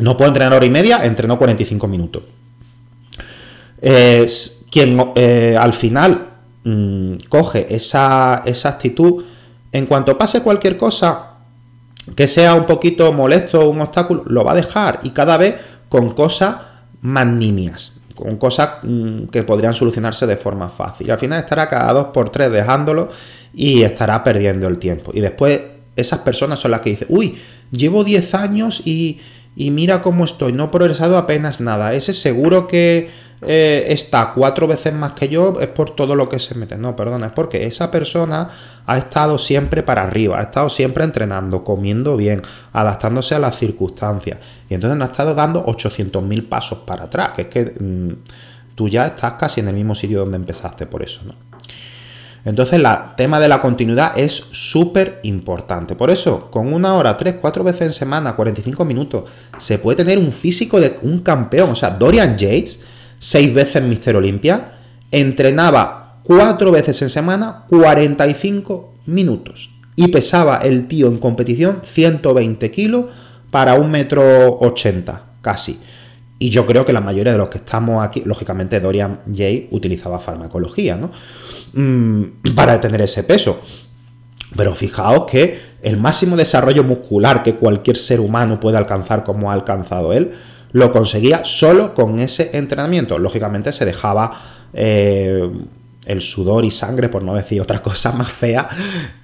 No 0.00 0.16
puedo 0.16 0.28
entrenar 0.28 0.54
hora 0.54 0.66
y 0.66 0.70
media, 0.70 1.04
entreno 1.04 1.38
45 1.38 1.88
minutos. 1.88 2.22
quien 4.70 5.12
eh, 5.14 5.56
al 5.58 5.72
final 5.72 6.28
mm, 6.64 7.14
coge 7.28 7.74
esa, 7.74 8.42
esa 8.44 8.68
actitud, 8.68 9.24
en 9.70 9.86
cuanto 9.86 10.16
pase 10.18 10.42
cualquier 10.42 10.76
cosa 10.76 11.28
que 12.14 12.28
sea 12.28 12.54
un 12.54 12.66
poquito 12.66 13.12
molesto, 13.12 13.68
un 13.70 13.80
obstáculo, 13.80 14.24
lo 14.26 14.44
va 14.44 14.52
a 14.52 14.56
dejar 14.56 15.00
y 15.02 15.10
cada 15.10 15.36
vez 15.38 15.54
con 15.88 16.12
cosas 16.14 16.56
más 17.00 17.26
nimias 17.26 18.01
con 18.14 18.36
cosas 18.36 18.78
mm, 18.82 19.24
que 19.24 19.42
podrían 19.42 19.74
solucionarse 19.74 20.26
de 20.26 20.36
forma 20.36 20.68
fácil. 20.68 21.10
Al 21.10 21.18
final 21.18 21.40
estará 21.40 21.68
cada 21.68 21.92
dos 21.92 22.06
por 22.06 22.30
tres 22.30 22.50
dejándolo 22.50 23.10
y 23.54 23.82
estará 23.82 24.22
perdiendo 24.24 24.68
el 24.68 24.78
tiempo. 24.78 25.10
Y 25.14 25.20
después 25.20 25.60
esas 25.96 26.20
personas 26.20 26.58
son 26.58 26.70
las 26.70 26.80
que 26.80 26.90
dicen, 26.90 27.08
uy, 27.10 27.38
llevo 27.70 28.04
10 28.04 28.34
años 28.34 28.82
y, 28.84 29.20
y 29.56 29.70
mira 29.70 30.02
cómo 30.02 30.24
estoy, 30.24 30.52
no 30.52 30.64
he 30.64 30.68
progresado 30.68 31.18
apenas 31.18 31.60
nada. 31.60 31.94
Ese 31.94 32.14
seguro 32.14 32.66
que 32.66 33.10
eh, 33.44 33.86
está 33.88 34.32
cuatro 34.32 34.68
veces 34.68 34.94
más 34.94 35.12
que 35.12 35.28
yo 35.28 35.60
es 35.60 35.66
por 35.68 35.96
todo 35.96 36.14
lo 36.14 36.28
que 36.28 36.38
se 36.38 36.54
mete. 36.54 36.76
No, 36.76 36.94
perdona, 36.94 37.26
es 37.26 37.32
porque 37.32 37.66
esa 37.66 37.90
persona 37.90 38.48
ha 38.86 38.98
estado 38.98 39.38
siempre 39.38 39.82
para 39.82 40.02
arriba, 40.02 40.38
ha 40.38 40.42
estado 40.42 40.70
siempre 40.70 41.04
entrenando, 41.04 41.64
comiendo 41.64 42.16
bien, 42.16 42.42
adaptándose 42.72 43.34
a 43.34 43.38
las 43.38 43.56
circunstancias. 43.56 44.38
Y 44.68 44.74
entonces 44.74 44.96
no 44.96 45.04
ha 45.04 45.08
estado 45.08 45.34
dando 45.34 45.64
800.000 45.66 46.48
pasos 46.48 46.78
para 46.86 47.04
atrás, 47.04 47.32
que 47.34 47.42
es 47.42 47.48
que 47.48 47.64
mm, 47.78 48.12
tú 48.74 48.88
ya 48.88 49.06
estás 49.06 49.32
casi 49.32 49.60
en 49.60 49.68
el 49.68 49.74
mismo 49.74 49.94
sitio 49.94 50.20
donde 50.20 50.36
empezaste 50.36 50.86
por 50.86 51.02
eso, 51.02 51.22
¿no? 51.26 51.34
Entonces, 52.44 52.74
el 52.74 52.86
tema 53.16 53.38
de 53.38 53.46
la 53.46 53.60
continuidad 53.60 54.18
es 54.18 54.32
súper 54.32 55.20
importante. 55.22 55.94
Por 55.94 56.10
eso, 56.10 56.50
con 56.50 56.72
una 56.72 56.94
hora, 56.94 57.16
tres, 57.16 57.36
cuatro 57.40 57.62
veces 57.62 57.82
en 57.82 57.92
semana, 57.92 58.34
45 58.34 58.84
minutos, 58.84 59.30
se 59.58 59.78
puede 59.78 59.98
tener 59.98 60.18
un 60.18 60.32
físico 60.32 60.80
de 60.80 60.98
un 61.02 61.20
campeón. 61.20 61.70
O 61.70 61.76
sea, 61.76 61.90
Dorian 61.90 62.36
Yates 62.36 62.80
seis 63.22 63.54
veces 63.54 63.80
Mister 63.84 64.16
Olimpia, 64.16 64.72
entrenaba 65.12 66.18
cuatro 66.24 66.72
veces 66.72 67.00
en 67.02 67.08
semana 67.08 67.66
45 67.68 68.94
minutos 69.06 69.70
y 69.94 70.08
pesaba 70.08 70.56
el 70.56 70.88
tío 70.88 71.06
en 71.06 71.18
competición 71.18 71.80
120 71.84 72.70
kilos 72.72 73.04
para 73.52 73.74
un 73.74 73.92
metro 73.92 74.58
80 74.58 75.24
casi. 75.40 75.80
Y 76.40 76.50
yo 76.50 76.66
creo 76.66 76.84
que 76.84 76.92
la 76.92 77.00
mayoría 77.00 77.30
de 77.30 77.38
los 77.38 77.48
que 77.48 77.58
estamos 77.58 78.04
aquí, 78.04 78.22
lógicamente 78.24 78.80
Dorian 78.80 79.20
Jay 79.32 79.68
utilizaba 79.70 80.18
farmacología, 80.18 80.96
¿no? 80.96 81.12
Mm, 81.74 82.54
para 82.56 82.80
tener 82.80 83.02
ese 83.02 83.22
peso. 83.22 83.60
Pero 84.56 84.74
fijaos 84.74 85.30
que 85.30 85.60
el 85.80 85.96
máximo 85.96 86.36
desarrollo 86.36 86.82
muscular 86.82 87.44
que 87.44 87.54
cualquier 87.54 87.96
ser 87.96 88.18
humano 88.18 88.58
puede 88.58 88.78
alcanzar 88.78 89.22
como 89.22 89.52
ha 89.52 89.54
alcanzado 89.54 90.12
él, 90.12 90.32
lo 90.72 90.90
conseguía 90.90 91.44
solo 91.44 91.94
con 91.94 92.18
ese 92.18 92.50
entrenamiento. 92.56 93.18
Lógicamente 93.18 93.72
se 93.72 93.84
dejaba 93.84 94.68
eh, 94.72 95.50
el 96.04 96.22
sudor 96.22 96.64
y 96.64 96.70
sangre, 96.70 97.08
por 97.08 97.22
no 97.22 97.34
decir 97.34 97.60
otra 97.60 97.82
cosa 97.82 98.12
más 98.12 98.30
fea, 98.30 98.68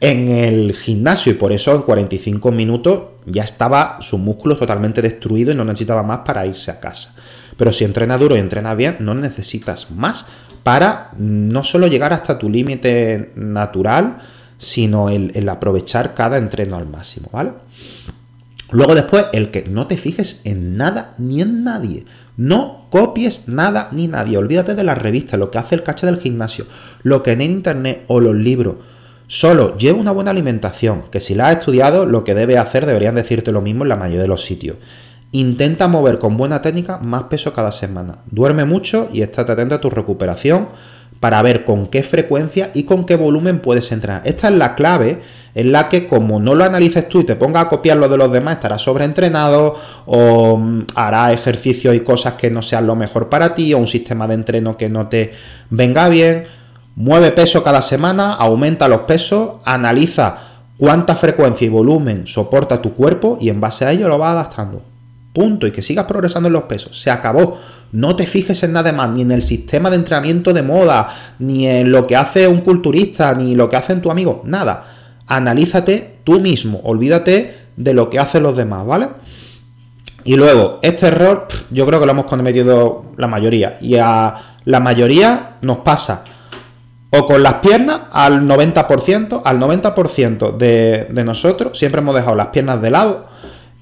en 0.00 0.28
el 0.28 0.74
gimnasio 0.74 1.32
y 1.32 1.36
por 1.36 1.52
eso 1.52 1.74
en 1.74 1.82
45 1.82 2.52
minutos 2.52 3.02
ya 3.26 3.44
estaba 3.44 3.98
sus 4.00 4.20
músculos 4.20 4.58
totalmente 4.58 5.02
destruidos 5.02 5.54
y 5.54 5.58
no 5.58 5.64
necesitaba 5.64 6.02
más 6.02 6.20
para 6.20 6.46
irse 6.46 6.70
a 6.70 6.80
casa. 6.80 7.14
Pero 7.56 7.72
si 7.72 7.84
entrena 7.84 8.18
duro 8.18 8.36
y 8.36 8.38
entrena 8.38 8.74
bien, 8.74 8.96
no 9.00 9.14
necesitas 9.14 9.90
más 9.90 10.26
para 10.62 11.10
no 11.16 11.64
solo 11.64 11.86
llegar 11.86 12.12
hasta 12.12 12.38
tu 12.38 12.48
límite 12.48 13.32
natural, 13.34 14.18
sino 14.58 15.08
el, 15.08 15.32
el 15.34 15.48
aprovechar 15.48 16.14
cada 16.14 16.36
entreno 16.36 16.76
al 16.76 16.86
máximo, 16.88 17.28
¿vale? 17.32 17.52
Luego 18.70 18.94
después, 18.94 19.26
el 19.32 19.50
que 19.50 19.64
no 19.64 19.86
te 19.86 19.96
fijes 19.96 20.42
en 20.44 20.76
nada 20.76 21.14
ni 21.18 21.40
en 21.40 21.64
nadie. 21.64 22.04
No 22.36 22.86
copies 22.90 23.48
nada 23.48 23.88
ni 23.92 24.08
nadie. 24.08 24.36
Olvídate 24.36 24.74
de 24.74 24.84
las 24.84 24.98
revistas, 24.98 25.40
lo 25.40 25.50
que 25.50 25.58
hace 25.58 25.74
el 25.74 25.82
caché 25.82 26.06
del 26.06 26.20
gimnasio, 26.20 26.66
lo 27.02 27.22
que 27.22 27.32
en 27.32 27.40
internet 27.40 28.04
o 28.08 28.20
los 28.20 28.34
libros. 28.34 28.76
Solo 29.26 29.76
lleva 29.76 29.98
una 29.98 30.12
buena 30.12 30.30
alimentación, 30.30 31.04
que 31.10 31.20
si 31.20 31.34
la 31.34 31.48
has 31.48 31.58
estudiado, 31.58 32.06
lo 32.06 32.24
que 32.24 32.34
debe 32.34 32.58
hacer 32.58 32.86
deberían 32.86 33.14
decirte 33.14 33.52
lo 33.52 33.60
mismo 33.60 33.84
en 33.84 33.90
la 33.90 33.96
mayoría 33.96 34.22
de 34.22 34.28
los 34.28 34.44
sitios. 34.44 34.76
Intenta 35.32 35.88
mover 35.88 36.18
con 36.18 36.36
buena 36.36 36.62
técnica 36.62 36.98
más 36.98 37.24
peso 37.24 37.52
cada 37.52 37.72
semana. 37.72 38.18
Duerme 38.30 38.64
mucho 38.64 39.08
y 39.12 39.20
estate 39.22 39.52
atento 39.52 39.74
a 39.74 39.80
tu 39.80 39.90
recuperación 39.90 40.68
para 41.20 41.42
ver 41.42 41.64
con 41.64 41.88
qué 41.88 42.02
frecuencia 42.02 42.70
y 42.74 42.84
con 42.84 43.04
qué 43.04 43.16
volumen 43.16 43.60
puedes 43.60 43.92
entrenar. 43.92 44.22
Esta 44.24 44.48
es 44.48 44.54
la 44.54 44.74
clave 44.74 45.20
en 45.58 45.72
la 45.72 45.88
que 45.88 46.06
como 46.06 46.38
no 46.38 46.54
lo 46.54 46.62
analices 46.62 47.08
tú 47.08 47.22
y 47.22 47.24
te 47.24 47.34
pongas 47.34 47.64
a 47.64 47.68
copiar 47.68 47.96
lo 47.96 48.08
de 48.08 48.16
los 48.16 48.30
demás, 48.30 48.54
estarás 48.54 48.80
sobreentrenado 48.80 49.74
o 50.06 50.56
mm, 50.56 50.86
hará 50.94 51.32
ejercicios 51.32 51.96
y 51.96 52.00
cosas 52.00 52.34
que 52.34 52.48
no 52.48 52.62
sean 52.62 52.86
lo 52.86 52.94
mejor 52.94 53.28
para 53.28 53.56
ti 53.56 53.74
o 53.74 53.78
un 53.78 53.88
sistema 53.88 54.28
de 54.28 54.34
entreno 54.34 54.76
que 54.76 54.88
no 54.88 55.08
te 55.08 55.32
venga 55.68 56.08
bien. 56.08 56.44
Mueve 56.94 57.32
peso 57.32 57.64
cada 57.64 57.82
semana, 57.82 58.34
aumenta 58.34 58.86
los 58.86 59.00
pesos, 59.00 59.54
analiza 59.64 60.38
cuánta 60.76 61.16
frecuencia 61.16 61.66
y 61.66 61.70
volumen 61.70 62.28
soporta 62.28 62.80
tu 62.80 62.94
cuerpo 62.94 63.36
y 63.40 63.48
en 63.48 63.60
base 63.60 63.84
a 63.84 63.90
ello 63.90 64.06
lo 64.06 64.16
vas 64.16 64.30
adaptando. 64.30 64.80
Punto. 65.32 65.66
Y 65.66 65.72
que 65.72 65.82
sigas 65.82 66.06
progresando 66.06 66.46
en 66.46 66.52
los 66.52 66.64
pesos. 66.64 67.00
Se 67.00 67.10
acabó. 67.10 67.58
No 67.90 68.14
te 68.14 68.26
fijes 68.26 68.62
en 68.62 68.74
nada 68.74 68.92
más, 68.92 69.10
ni 69.10 69.22
en 69.22 69.32
el 69.32 69.42
sistema 69.42 69.90
de 69.90 69.96
entrenamiento 69.96 70.52
de 70.52 70.62
moda, 70.62 71.34
ni 71.40 71.66
en 71.66 71.90
lo 71.90 72.06
que 72.06 72.14
hace 72.14 72.46
un 72.46 72.60
culturista, 72.60 73.34
ni 73.34 73.56
lo 73.56 73.68
que 73.68 73.76
hacen 73.76 74.00
tu 74.00 74.10
amigo. 74.10 74.42
Nada 74.44 74.97
analízate 75.28 76.18
tú 76.24 76.40
mismo, 76.40 76.80
olvídate 76.84 77.56
de 77.76 77.94
lo 77.94 78.10
que 78.10 78.18
hacen 78.18 78.42
los 78.42 78.56
demás, 78.56 78.86
¿vale? 78.86 79.08
Y 80.24 80.36
luego, 80.36 80.78
este 80.82 81.06
error 81.06 81.46
yo 81.70 81.86
creo 81.86 82.00
que 82.00 82.06
lo 82.06 82.12
hemos 82.12 82.26
cometido 82.26 83.04
la 83.16 83.28
mayoría. 83.28 83.78
Y 83.80 83.96
a 83.96 84.56
la 84.64 84.80
mayoría 84.80 85.56
nos 85.62 85.78
pasa 85.78 86.24
o 87.10 87.26
con 87.26 87.42
las 87.42 87.54
piernas 87.54 88.02
al 88.12 88.42
90%, 88.42 89.42
al 89.44 89.58
90% 89.58 90.56
de, 90.56 91.06
de 91.10 91.24
nosotros 91.24 91.78
siempre 91.78 92.00
hemos 92.00 92.14
dejado 92.14 92.36
las 92.36 92.48
piernas 92.48 92.82
de 92.82 92.90
lado 92.90 93.26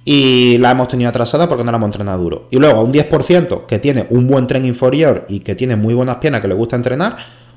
y 0.04 0.58
las 0.58 0.72
hemos 0.72 0.86
tenido 0.86 1.10
atrasadas 1.10 1.48
porque 1.48 1.64
no 1.64 1.72
las 1.72 1.80
hemos 1.80 1.88
entrenado 1.88 2.22
duro. 2.22 2.46
Y 2.50 2.58
luego 2.58 2.78
a 2.78 2.82
un 2.82 2.92
10% 2.92 3.66
que 3.66 3.80
tiene 3.80 4.06
un 4.10 4.28
buen 4.28 4.46
tren 4.46 4.64
inferior 4.64 5.26
y 5.28 5.40
que 5.40 5.56
tiene 5.56 5.74
muy 5.74 5.94
buenas 5.94 6.16
piernas 6.16 6.40
que 6.40 6.48
le 6.48 6.54
gusta 6.54 6.76
entrenar, 6.76 7.16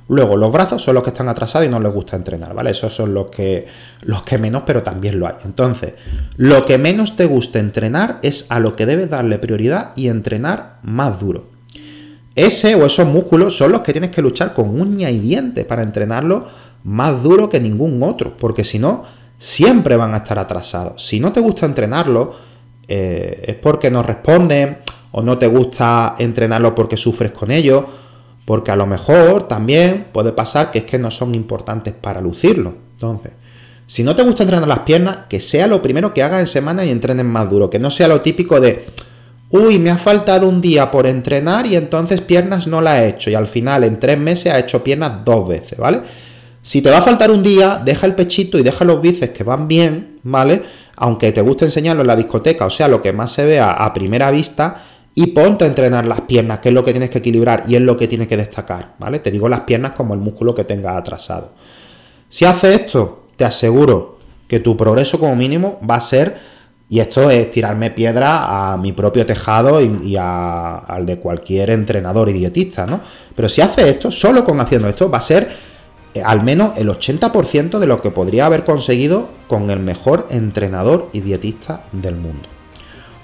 Luego, 0.10 0.36
los 0.36 0.52
brazos 0.52 0.82
son 0.82 0.96
los 0.96 1.04
que 1.04 1.12
están 1.12 1.30
atrasados 1.30 1.68
y 1.68 1.72
no 1.72 1.80
les 1.80 1.94
gusta 1.94 2.16
entrenar, 2.16 2.56
¿vale? 2.56 2.72
Esos 2.72 2.92
son 2.94 3.14
los 3.14 3.30
que, 3.30 3.68
menos, 4.40 4.64
pero 4.66 4.82
también 4.82 5.20
lo 5.20 5.28
hay. 5.28 5.36
Entonces, 5.46 5.94
lo 6.36 6.66
que 6.66 6.80
menos 6.80 7.16
te 7.16 7.26
gusta 7.26 7.60
entrenar 7.60 8.18
es 8.24 8.48
a 8.50 8.60
lo 8.60 8.76
que 8.76 8.88
debes 8.88 9.12
darle 9.12 9.38
prioridad 9.38 9.92
y 9.96 10.08
entrenar 10.08 10.80
más 10.82 11.20
duro. 11.20 11.50
Ese 12.34 12.74
o 12.74 12.88
esos 12.88 13.08
músculos 13.08 13.56
son 13.56 13.72
los 13.72 13.82
que 13.82 13.92
tienes 13.92 14.10
que 14.10 14.24
luchar 14.24 14.56
con 14.56 14.82
uña 14.82 15.12
y 15.12 15.20
dientes 15.20 15.64
para 15.66 15.84
entrenarlo 15.84 16.48
más 16.84 17.22
duro 17.22 17.48
que 17.48 17.60
ningún 17.60 18.02
otro, 18.02 18.36
porque 18.36 18.64
si 18.64 18.80
no, 18.80 19.04
siempre 19.38 19.96
van 19.96 20.16
a 20.16 20.18
estar 20.18 20.40
atrasados. 20.40 21.06
Si 21.06 21.20
no 21.20 21.32
te 21.32 21.40
gusta 21.40 21.68
entrenarlo, 21.68 22.34
eh, 22.88 23.44
es 23.46 23.56
porque 23.56 23.92
no 23.92 24.02
responden 24.02 24.80
o 25.12 25.22
no 25.22 25.38
te 25.38 25.46
gusta 25.46 26.16
entrenarlo 26.18 26.74
porque 26.74 26.98
sufres 26.98 27.32
con 27.32 27.52
ello, 27.52 28.09
porque 28.50 28.72
a 28.72 28.76
lo 28.76 28.88
mejor 28.88 29.48
también 29.48 30.08
puede 30.12 30.32
pasar 30.32 30.72
que 30.72 30.80
es 30.80 30.86
que 30.86 30.98
no 30.98 31.12
son 31.12 31.36
importantes 31.36 31.94
para 31.94 32.20
lucirlo. 32.20 32.74
Entonces, 32.94 33.34
si 33.86 34.02
no 34.02 34.16
te 34.16 34.24
gusta 34.24 34.42
entrenar 34.42 34.68
las 34.68 34.80
piernas, 34.80 35.20
que 35.30 35.40
sea 35.40 35.68
lo 35.68 35.84
primero 35.84 36.16
que 36.16 36.24
hagas 36.24 36.40
en 36.40 36.48
semana 36.48 36.84
y 36.84 36.90
entrenes 36.90 37.28
más 37.28 37.48
duro, 37.48 37.70
que 37.70 37.78
no 37.78 37.92
sea 37.92 38.08
lo 38.08 38.22
típico 38.22 38.60
de, 38.60 38.86
uy, 39.52 39.78
me 39.78 39.92
ha 39.92 40.00
faltado 40.00 40.50
un 40.50 40.62
día 40.62 40.90
por 40.90 41.06
entrenar 41.06 41.68
y 41.68 41.76
entonces 41.76 42.22
piernas 42.22 42.66
no 42.66 42.82
la 42.82 43.04
he 43.04 43.10
hecho 43.10 43.30
y 43.30 43.36
al 43.36 43.46
final 43.46 43.84
en 43.84 44.00
tres 44.00 44.18
meses 44.18 44.52
ha 44.52 44.58
hecho 44.58 44.84
piernas 44.84 45.24
dos 45.24 45.48
veces, 45.48 45.78
¿vale? 45.78 46.02
Si 46.64 46.82
te 46.82 46.90
va 46.90 46.98
a 46.98 47.04
faltar 47.04 47.30
un 47.30 47.44
día, 47.44 47.80
deja 47.86 48.08
el 48.08 48.16
pechito 48.16 48.58
y 48.58 48.64
deja 48.64 48.84
los 48.84 49.00
bíceps 49.00 49.32
que 49.32 49.44
van 49.44 49.68
bien, 49.68 50.22
¿vale? 50.24 50.64
Aunque 50.96 51.32
te 51.32 51.42
guste 51.42 51.66
enseñarlo 51.66 52.02
en 52.02 52.08
la 52.08 52.16
discoteca, 52.16 52.66
o 52.66 52.72
sea, 52.72 52.88
lo 52.88 53.00
que 53.00 53.14
más 53.14 53.32
se 53.32 53.46
vea 53.46 53.74
a 53.74 53.94
primera 53.94 54.32
vista, 54.32 54.89
y 55.22 55.28
ponte 55.28 55.66
a 55.66 55.68
entrenar 55.68 56.06
las 56.06 56.22
piernas, 56.22 56.60
que 56.60 56.70
es 56.70 56.74
lo 56.74 56.86
que 56.86 56.92
tienes 56.92 57.10
que 57.10 57.18
equilibrar 57.18 57.66
y 57.68 57.76
es 57.76 57.82
lo 57.82 57.98
que 57.98 58.08
tienes 58.08 58.30
que 58.30 58.38
destacar, 58.38 58.94
¿vale? 59.00 59.20
Te 59.20 59.32
digo 59.32 59.50
las 59.50 59.62
piernas 59.62 59.92
como 59.92 60.14
el 60.14 60.22
músculo 60.22 60.56
que 60.56 60.64
tengas 60.64 60.96
atrasado. 60.96 61.52
Si 62.30 62.46
haces 62.46 62.80
esto, 62.80 63.26
te 63.36 63.44
aseguro 63.44 64.18
que 64.48 64.62
tu 64.62 64.78
progreso 64.78 65.20
como 65.20 65.36
mínimo 65.36 65.78
va 65.88 65.96
a 65.96 66.02
ser, 66.02 66.38
y 66.88 67.02
esto 67.02 67.30
es 67.30 67.52
tirarme 67.52 67.92
piedra 67.92 68.72
a 68.72 68.78
mi 68.78 68.94
propio 68.94 69.26
tejado 69.26 69.82
y, 69.82 70.16
al 70.16 71.06
de 71.06 71.20
cualquier 71.20 71.72
entrenador 71.72 72.30
y 72.30 72.34
dietista, 72.34 72.86
¿no? 72.86 73.02
Pero 73.36 73.50
si 73.50 73.60
haces 73.60 73.88
esto, 73.88 74.12
solo 74.12 74.46
con 74.46 74.62
haciendo 74.62 74.88
esto, 74.88 75.12
va 75.12 75.18
a 75.18 75.22
ser 75.22 75.50
eh, 76.14 76.22
al 76.24 76.44
menos 76.44 76.78
el 76.78 76.88
80% 76.88 77.78
de 77.78 77.88
lo 77.88 78.02
que 78.02 78.12
podría 78.12 78.46
haber 78.46 78.64
conseguido 78.64 79.28
con 79.50 79.70
el 79.70 79.82
mejor 79.82 80.28
entrenador 80.30 81.10
y 81.12 81.20
dietista 81.20 81.82
del 81.92 82.16
mundo. 82.16 82.59